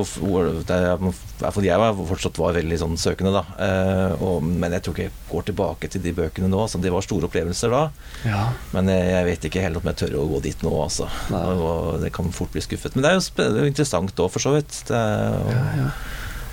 det 0.66 0.76
er, 0.76 0.98
i 1.00 1.64
jeg 1.66 1.80
var, 1.82 1.98
fortsatt 2.10 2.40
var 2.40 2.56
veldig 2.56 2.78
sånn 2.82 2.98
søkende, 3.00 3.32
da. 3.34 3.42
Eh, 3.66 4.14
og, 4.22 4.42
men 4.44 4.74
jeg 4.76 4.84
tror 4.84 4.96
ikke 4.96 5.06
jeg 5.06 5.14
går 5.30 5.46
tilbake 5.50 5.90
til 5.92 6.04
de 6.04 6.14
bøkene 6.16 6.50
nå. 6.50 6.62
Så 6.70 6.80
det 6.82 6.92
var 6.94 7.06
store 7.06 7.30
opplevelser 7.30 7.74
da. 7.74 7.82
ja. 8.26 8.42
Men 8.74 8.90
jeg, 8.92 9.06
jeg 9.14 9.28
vet 9.30 9.48
ikke 9.50 9.64
helt 9.66 9.80
om 9.80 9.90
jeg 9.92 10.00
tør 10.02 10.18
å 10.20 10.28
gå 10.34 10.42
dit 10.48 10.64
nå, 10.66 10.74
altså. 10.84 11.08
Og, 11.30 11.66
Og 11.70 12.00
det 12.04 12.12
kan 12.16 12.30
fort 12.34 12.52
bli 12.54 12.62
skuffet. 12.64 12.96
Men 12.96 13.06
det 13.06 13.12
er 13.12 13.18
jo 13.20 13.26
det 13.40 13.46
er 13.46 13.62
jo 13.64 13.70
interessant 13.74 14.24
òg, 14.24 14.32
for 14.34 14.42
så 14.42 14.56
vidt. 14.56 14.82
Det 14.90 15.00
og, 15.00 15.52
Ja, 15.54 15.62
ja. 15.84 15.92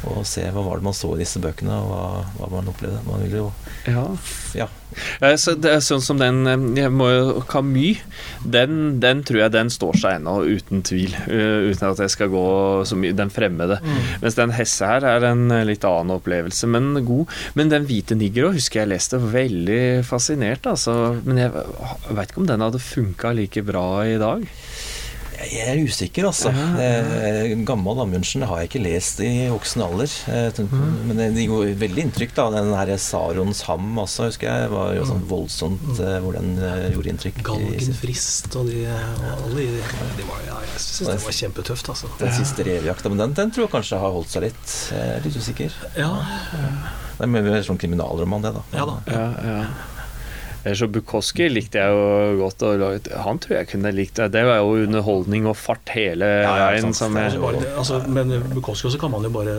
Å 0.05 0.21
se 0.27 0.43
hva 0.53 0.61
var 0.65 0.77
det 0.77 0.85
man 0.85 0.93
så 0.93 1.15
i 1.15 1.21
disse 1.23 1.39
bøkene, 1.41 1.73
og 1.81 1.87
hva, 1.89 2.01
hva 2.37 2.49
man 2.51 2.67
opplevde. 2.69 2.99
Man 3.07 3.23
vil 3.25 3.39
jo 3.39 3.47
ja. 3.87 4.03
Ja. 4.57 4.67
Eh, 5.21 5.33
Så 5.39 5.55
det 5.59 5.71
er 5.71 5.81
sånn 5.83 6.01
som 6.03 6.19
den 6.21 6.41
eh, 6.47 6.83
jeg 6.83 6.91
må 6.93 7.07
jo, 7.11 7.41
Camus, 7.49 8.03
den, 8.45 8.99
den 9.03 9.23
tror 9.27 9.41
jeg 9.45 9.53
den 9.55 9.71
står 9.73 9.97
seg 9.99 10.17
ennå, 10.19 10.35
uten 10.47 10.83
tvil. 10.85 11.15
eh, 11.27 11.71
uten 11.71 11.89
at 11.89 12.01
jeg 12.05 12.13
skal 12.13 12.29
gå 12.33 12.43
så 12.87 12.97
mye 12.99 13.15
Den 13.17 13.31
fremmede. 13.33 13.79
Mens 14.21 14.37
den 14.37 14.53
Hesse 14.55 14.85
her 14.91 15.05
er 15.07 15.25
en 15.31 15.47
litt 15.67 15.85
annen 15.87 16.15
opplevelse, 16.17 16.67
men 16.71 16.93
god. 17.07 17.33
Men 17.57 17.69
den 17.73 17.87
hvite 17.89 18.15
nigger 18.19 18.49
òg 18.51 18.59
husker 18.59 18.83
jeg 18.83 18.91
leste, 18.93 19.17
veldig 19.21 20.03
fascinert, 20.07 20.67
altså. 20.69 20.97
Men 21.25 21.41
jeg 21.45 21.51
veit 22.11 22.31
ikke 22.31 22.43
om 22.43 22.49
den 22.49 22.63
hadde 22.67 22.83
funka 22.83 23.33
like 23.37 23.63
bra 23.67 23.87
i 24.07 24.17
dag. 24.21 24.45
Jeg 25.37 25.67
er 25.69 25.79
usikker, 25.85 26.25
altså. 26.27 26.49
Eh, 26.81 27.51
Gammel 27.67 27.99
Amundsen 28.01 28.41
har 28.49 28.61
jeg 28.63 28.69
ikke 28.71 28.81
lest 28.83 29.19
i 29.21 29.29
voksen 29.53 29.83
alder. 29.85 30.13
Eh, 30.33 30.61
Men 31.07 31.19
det 31.21 31.27
gir 31.35 31.51
gjorde 31.51 31.75
veldig 31.83 32.05
inntrykk, 32.07 32.33
da. 32.37 32.47
Den 32.55 32.71
her 32.73 32.91
Sarons 33.01 33.61
ham 33.67 33.91
også, 34.01 34.27
husker 34.31 34.49
jeg. 34.49 34.71
var 34.73 34.95
jo 34.97 35.05
sånn 35.07 35.23
voldsomt 35.29 36.01
eh, 36.01 36.17
hvor 36.23 36.37
den 36.39 36.55
gjorde 36.93 37.13
inntrykk. 37.13 37.41
Galgen 37.47 37.97
Frist 38.01 38.55
og 38.57 38.71
de 38.71 38.85
og 38.87 39.27
alle 39.47 39.67
de, 39.67 39.81
de 40.17 40.27
var, 40.27 40.41
ja, 40.47 40.57
Jeg 40.73 40.81
syns 40.83 41.11
det 41.13 41.19
var 41.27 41.37
kjempetøft, 41.41 41.91
altså. 41.93 42.09
Den 42.21 42.33
siste 42.37 42.65
revejakta. 42.67 43.11
Men 43.13 43.23
den, 43.25 43.35
den 43.37 43.53
tror 43.53 43.67
jeg 43.67 43.75
kanskje 43.77 44.01
har 44.01 44.15
holdt 44.17 44.33
seg 44.33 44.47
litt. 44.49 44.65
Jeg 44.93 45.13
er 45.19 45.27
litt 45.27 45.37
usikker. 45.37 45.77
Ja, 45.99 46.11
Det 47.17 47.25
er 47.25 47.31
mer 47.33 47.61
sånn 47.65 47.79
kriminalroman, 47.81 48.43
det, 48.45 48.55
da. 48.57 48.65
ja 48.77 48.89
da. 48.89 48.97
Ja, 49.13 49.27
ja. 49.51 49.61
Ellers 50.67 50.81
så 50.83 50.87
Bukowski 50.91 51.47
likte 51.49 51.79
jeg 51.79 51.95
jo 51.95 52.37
godt. 52.41 52.63
Og 52.67 53.09
han 53.23 53.39
tror 53.43 53.57
jeg 53.59 53.69
kunne 53.71 53.91
likt 53.95 54.19
det. 54.19 54.43
Var 54.47 54.59
jo 54.59 54.83
underholdning 54.83 55.47
og 55.47 55.55
fart 55.59 55.93
hele 55.95 56.27
Ja, 56.43 56.53
ja, 56.59 56.69
veien. 56.75 56.89
altså, 56.91 58.01
men 58.07 58.33
Bukowski 58.53 58.89
også 58.91 58.99
kan 59.01 59.13
man 59.13 59.23
jo 59.23 59.31
bare 59.33 59.57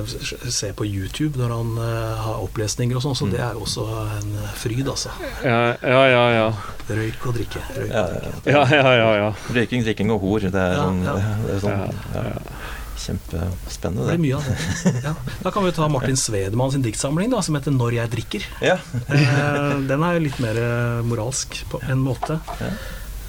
se 0.53 0.73
på 0.77 0.87
YouTube 0.87 1.41
når 1.41 1.55
han 1.57 1.73
uh, 1.81 2.19
har 2.27 2.43
opplesninger 2.45 2.99
og 2.99 3.05
sånn, 3.07 3.17
så 3.19 3.29
det 3.33 3.41
er 3.41 3.57
jo 3.57 3.65
også 3.65 3.87
en 4.19 4.37
fryd, 4.59 4.85
altså. 4.89 5.13
ja, 5.45 5.61
ja, 5.83 6.03
ja. 6.13 6.25
ja. 6.37 6.49
Røyk 6.89 7.27
og 7.29 7.35
drikke. 7.37 7.61
Røyk 7.77 7.91
Ja, 7.93 8.05
og 8.05 8.15
ja, 8.15 8.31
drikke. 8.33 8.53
Ja, 8.55 8.63
ja, 8.73 8.93
ja, 8.97 9.09
ja. 9.23 9.29
Røyking, 9.53 9.85
drikking 9.85 10.13
og 10.15 10.23
hor. 10.25 10.45
Det 10.45 10.63
er 10.63 10.79
sånn, 10.79 11.03
ja. 11.05 11.17
Det 11.45 11.57
er 11.59 11.65
sånn 11.65 11.83
Ja, 12.15 12.23
ja. 12.33 12.67
Kjempespennende, 12.99 14.07
Det 14.09 14.19
blir 14.19 14.25
mye 14.27 14.37
av 14.37 14.45
det. 14.49 14.93
Ja. 15.07 15.13
Da 15.45 15.51
kan 15.55 15.65
vi 15.65 15.73
ta 15.77 15.89
Martin 15.89 16.17
Svedemann 16.19 16.73
sin 16.75 16.83
diktsamling, 16.83 17.31
da, 17.31 17.41
som 17.43 17.55
heter 17.59 17.71
'Når 17.71 17.93
jeg 17.95 18.11
drikker'. 18.17 18.47
Ja. 18.63 18.79
Eh, 19.09 19.79
Den 19.89 20.03
er 20.03 20.19
jo 20.19 20.25
litt 20.27 20.39
mer 20.41 20.57
eh, 20.59 21.03
moralsk 21.07 21.63
på 21.71 21.81
en 21.89 21.99
måte. 22.05 22.41
Ja. 22.61 22.73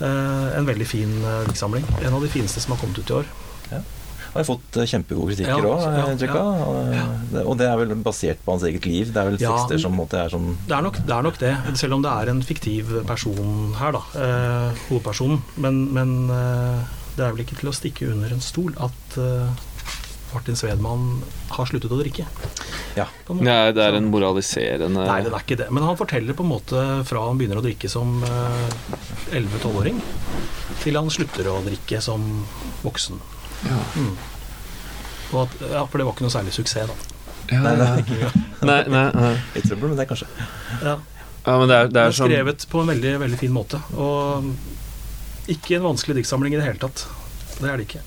Eh, 0.01 0.57
En 0.57 0.65
veldig 0.65 0.87
fin 0.87 1.13
diktsamling. 1.47 1.85
En 2.03 2.13
av 2.13 2.21
de 2.21 2.27
fineste 2.29 2.59
som 2.59 2.71
har 2.75 2.79
kommet 2.81 2.97
ut 2.99 3.09
i 3.09 3.13
år. 3.13 3.25
Har 4.29 4.43
fått 4.45 4.77
kjempegode 4.85 5.33
kritikker 5.33 5.49
Ja, 5.49 5.57
òg, 5.57 5.81
ja, 5.81 5.89
ja, 5.89 7.03
ja. 7.33 7.41
Og 7.49 7.57
det- 7.57 7.65
er 7.67 7.77
vel 7.77 7.95
basert 7.95 8.37
på 8.45 8.51
hans 8.53 8.61
eget 8.63 8.85
liv. 8.85 9.07
Det 9.11 9.17
er 9.17 9.25
vel 9.31 9.37
Ja. 9.41 9.49
tekster 9.57 9.79
som 9.79 9.91
måte 9.97 10.13
er 10.23 10.29
sånn 10.29 10.55
Det 10.67 10.77
er, 10.77 10.81
nok, 10.83 10.97
det 11.03 11.09
er 11.09 11.21
nok 11.23 11.37
det, 11.39 11.57
selv 11.79 11.93
om 11.93 12.01
det 12.03 12.11
er 12.11 12.29
en 12.29 12.41
fiktiv 12.43 13.05
person 13.07 13.73
her, 13.73 13.91
da. 13.91 14.01
Eh, 14.15 14.71
hovedpersonen. 14.89 15.41
Men, 15.57 15.91
men 15.93 16.29
eh, 16.29 16.83
det 17.19 17.25
er 17.27 17.35
vel 17.35 17.43
ikke 17.43 17.59
til 17.59 17.71
å 17.71 17.75
stikke 17.75 18.07
under 18.13 18.31
en 18.31 18.43
stol 18.43 18.71
at 18.79 19.17
eh, 19.19 19.65
Martin 20.29 20.57
Svedman 20.57 21.05
har 21.51 21.67
sluttet 21.67 21.91
å 21.91 21.97
drikke. 21.99 22.25
Ja. 22.95 23.05
Nei, 23.33 23.71
det 23.75 23.83
er 23.83 23.97
en 23.97 24.09
moraliserende 24.13 25.05
Nei, 25.07 25.19
det 25.25 25.31
er 25.33 25.43
ikke 25.43 25.57
det. 25.59 25.69
Men 25.73 25.85
han 25.87 25.97
forteller 25.99 26.37
på 26.37 26.45
en 26.45 26.51
måte 26.51 26.83
fra 27.09 27.25
han 27.25 27.39
begynner 27.39 27.61
å 27.61 27.65
drikke 27.65 27.89
som 27.91 28.21
eh, 28.25 29.35
11-12-åring, 29.35 30.01
til 30.83 30.99
han 30.99 31.11
slutter 31.13 31.49
å 31.51 31.59
drikke 31.65 32.01
som 32.05 32.25
voksen. 32.85 33.21
Ja. 33.67 33.79
Mm. 33.99 34.11
Og 35.29 35.39
at, 35.43 35.55
ja, 35.61 35.85
for 35.85 35.99
det 35.99 36.07
var 36.07 36.15
ikke 36.15 36.27
noe 36.27 36.37
særlig 36.39 36.55
suksess, 36.55 36.89
da. 36.89 37.15
Ja, 37.49 37.61
Nei, 37.65 37.75
nei. 37.81 38.33
Nei, 38.61 38.81
nei, 38.93 39.05
nei. 39.15 39.33
I 39.57 39.63
trøbbel 39.65 39.91
med 39.91 39.99
det, 39.99 40.05
kanskje. 40.09 40.29
Ja. 40.85 40.99
Ja, 41.39 41.55
men 41.57 41.69
det 41.71 41.75
er, 41.75 41.87
det 41.89 41.95
Det 41.95 42.01
er 42.01 42.11
er 42.11 42.15
sånn 42.17 42.29
skrevet 42.29 42.65
på 42.69 42.83
en 42.83 42.91
veldig, 42.91 43.13
veldig 43.23 43.39
fin 43.41 43.53
måte. 43.55 43.79
Og 43.97 44.51
ikke 45.55 45.77
en 45.79 45.87
vanskelig 45.89 46.19
diktsamling 46.21 46.53
i 46.55 46.59
det 46.59 46.65
hele 46.67 46.81
tatt. 46.81 47.05
Det 47.59 47.67
er 47.67 47.77
det 47.81 47.85
ikke. 47.89 48.01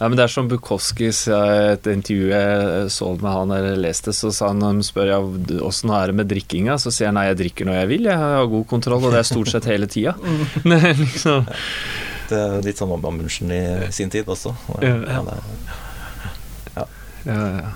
Ja, 0.00 0.06
men 0.08 0.16
Det 0.16 0.24
er 0.24 0.32
som 0.32 0.46
Bukowski 0.48 1.10
sa 1.12 1.38
et 1.74 1.84
intervju 1.92 2.30
jeg 2.32 2.90
så 2.94 3.10
med 3.20 3.28
han 3.32 3.50
eller 3.52 3.76
leste, 3.76 4.14
så 4.16 4.30
sa 4.32 4.48
han 4.48 4.62
når 4.62 4.80
spør 4.88 5.10
jeg 5.10 5.60
åssen 5.60 5.92
er 5.92 6.06
det 6.08 6.16
med 6.16 6.30
drikkinga, 6.30 6.78
så 6.80 6.88
sier 6.92 7.10
han 7.10 7.18
nei, 7.20 7.26
jeg 7.28 7.38
drikker 7.42 7.68
når 7.68 7.76
jeg 7.82 7.90
vil, 7.92 8.08
jeg 8.08 8.16
har 8.22 8.48
god 8.48 8.64
kontroll, 8.70 9.04
og 9.04 9.12
det 9.12 9.20
er 9.20 9.28
stort 9.28 9.52
sett 9.52 9.68
hele 9.68 9.88
tida. 9.92 10.14
liksom. 10.64 11.44
Det 12.30 12.38
er 12.40 12.64
litt 12.64 12.80
sånn 12.80 12.94
Amundsen 12.96 13.52
i 13.54 13.60
sin 13.94 14.10
tid 14.10 14.26
også. 14.32 14.54
Ja. 14.80 14.96
Ja, 15.04 15.20
er- 15.36 15.76
Ja, 16.76 16.86
ja. 17.60 17.70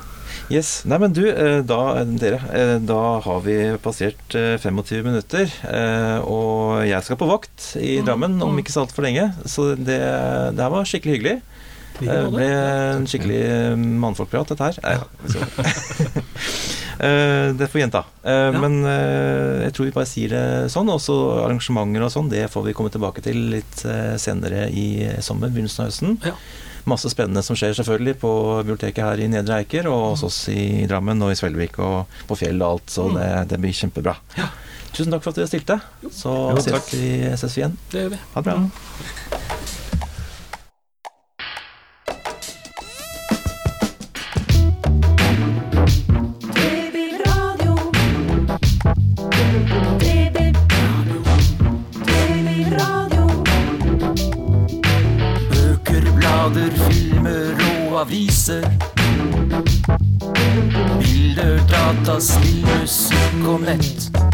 Yes. 0.50 0.82
Nei, 0.90 0.98
men 0.98 1.12
du, 1.14 1.22
eh, 1.30 1.60
da, 1.62 1.78
dere, 2.18 2.40
eh, 2.58 2.76
da 2.82 2.98
har 3.22 3.40
vi 3.44 3.54
passert 3.82 4.34
eh, 4.34 4.56
25 4.58 5.04
minutter. 5.06 5.46
eh, 5.70 6.18
Og 6.26 6.82
jeg 6.88 7.06
skal 7.06 7.18
på 7.20 7.28
vakt 7.30 7.70
i 7.78 8.00
Drammen 8.02 8.34
om 8.42 8.58
ikke 8.58 8.74
så 8.74 8.82
altfor 8.84 9.06
lenge. 9.06 9.28
Så 9.46 9.70
det, 9.78 10.00
det 10.56 10.64
her 10.64 10.74
var 10.74 10.88
skikkelig 10.90 11.16
hyggelig. 11.18 11.36
Det 12.00 12.16
ble 12.32 12.46
en 12.48 13.06
skikkelig 13.10 13.40
eh, 13.44 13.76
mannfolkprat, 13.76 14.50
dette 14.54 14.70
her. 14.70 14.82
Nei, 14.82 14.98
Eh, 17.00 17.54
det 17.56 17.64
får 17.70 17.78
vi 17.78 17.80
gjenta. 17.80 18.02
Eh, 18.28 18.50
Men 18.60 18.74
eh, 18.84 19.62
jeg 19.64 19.72
tror 19.72 19.86
vi 19.88 19.92
bare 19.94 20.08
sier 20.10 20.34
det 20.34 20.42
sånn. 20.68 20.90
Også 20.92 21.14
arrangementer 21.46 22.02
og 22.04 22.10
sånn, 22.12 22.28
det 22.28 22.42
får 22.52 22.66
vi 22.66 22.74
komme 22.76 22.92
tilbake 22.92 23.22
til 23.24 23.38
litt 23.54 23.84
eh, 23.88 24.18
senere 24.20 24.66
i 24.68 25.06
sommer, 25.24 25.48
begynnelsen 25.48 25.86
av 25.86 25.88
høsten. 25.88 26.18
Ja. 26.28 26.34
Masse 26.88 27.10
spennende 27.12 27.42
som 27.44 27.56
skjer 27.56 27.74
selvfølgelig 27.76 28.14
på 28.22 28.30
biblioteket 28.64 29.04
her 29.04 29.20
i 29.20 29.28
Nedre 29.28 29.58
Eiker, 29.60 29.86
og 29.90 30.14
hos 30.14 30.22
oss 30.24 30.48
i 30.48 30.86
Drammen 30.88 31.20
og 31.22 31.32
i 31.32 31.38
Svelvik 31.38 31.78
og 31.78 32.06
på 32.28 32.38
Fjell 32.40 32.62
og 32.62 32.70
alt, 32.78 32.90
så 32.90 33.08
Mm. 33.10 33.14
det, 33.18 33.48
det 33.48 33.60
blir 33.60 33.72
kjempebra. 33.76 34.16
Tusen 34.92 35.12
takk 35.12 35.22
for 35.22 35.30
at 35.30 35.36
dere 35.36 35.46
stilte. 35.50 35.80
Så 36.10 36.32
Jo, 36.50 36.56
ses 36.64 36.92
vi 36.94 37.36
ses 37.36 37.54
vi 37.56 37.62
igjen. 37.62 37.76
Det 37.92 38.00
gjør 38.04 38.10
vi. 38.10 38.20
Ha 38.34 38.40
det 38.42 38.44
bra. 38.54 39.49
Aviser. 58.00 58.64
Bilder, 61.00 61.60
data, 61.68 62.20
spill, 62.20 62.64
musikk 62.80 63.48
og 63.48 63.60
nett. 63.60 64.29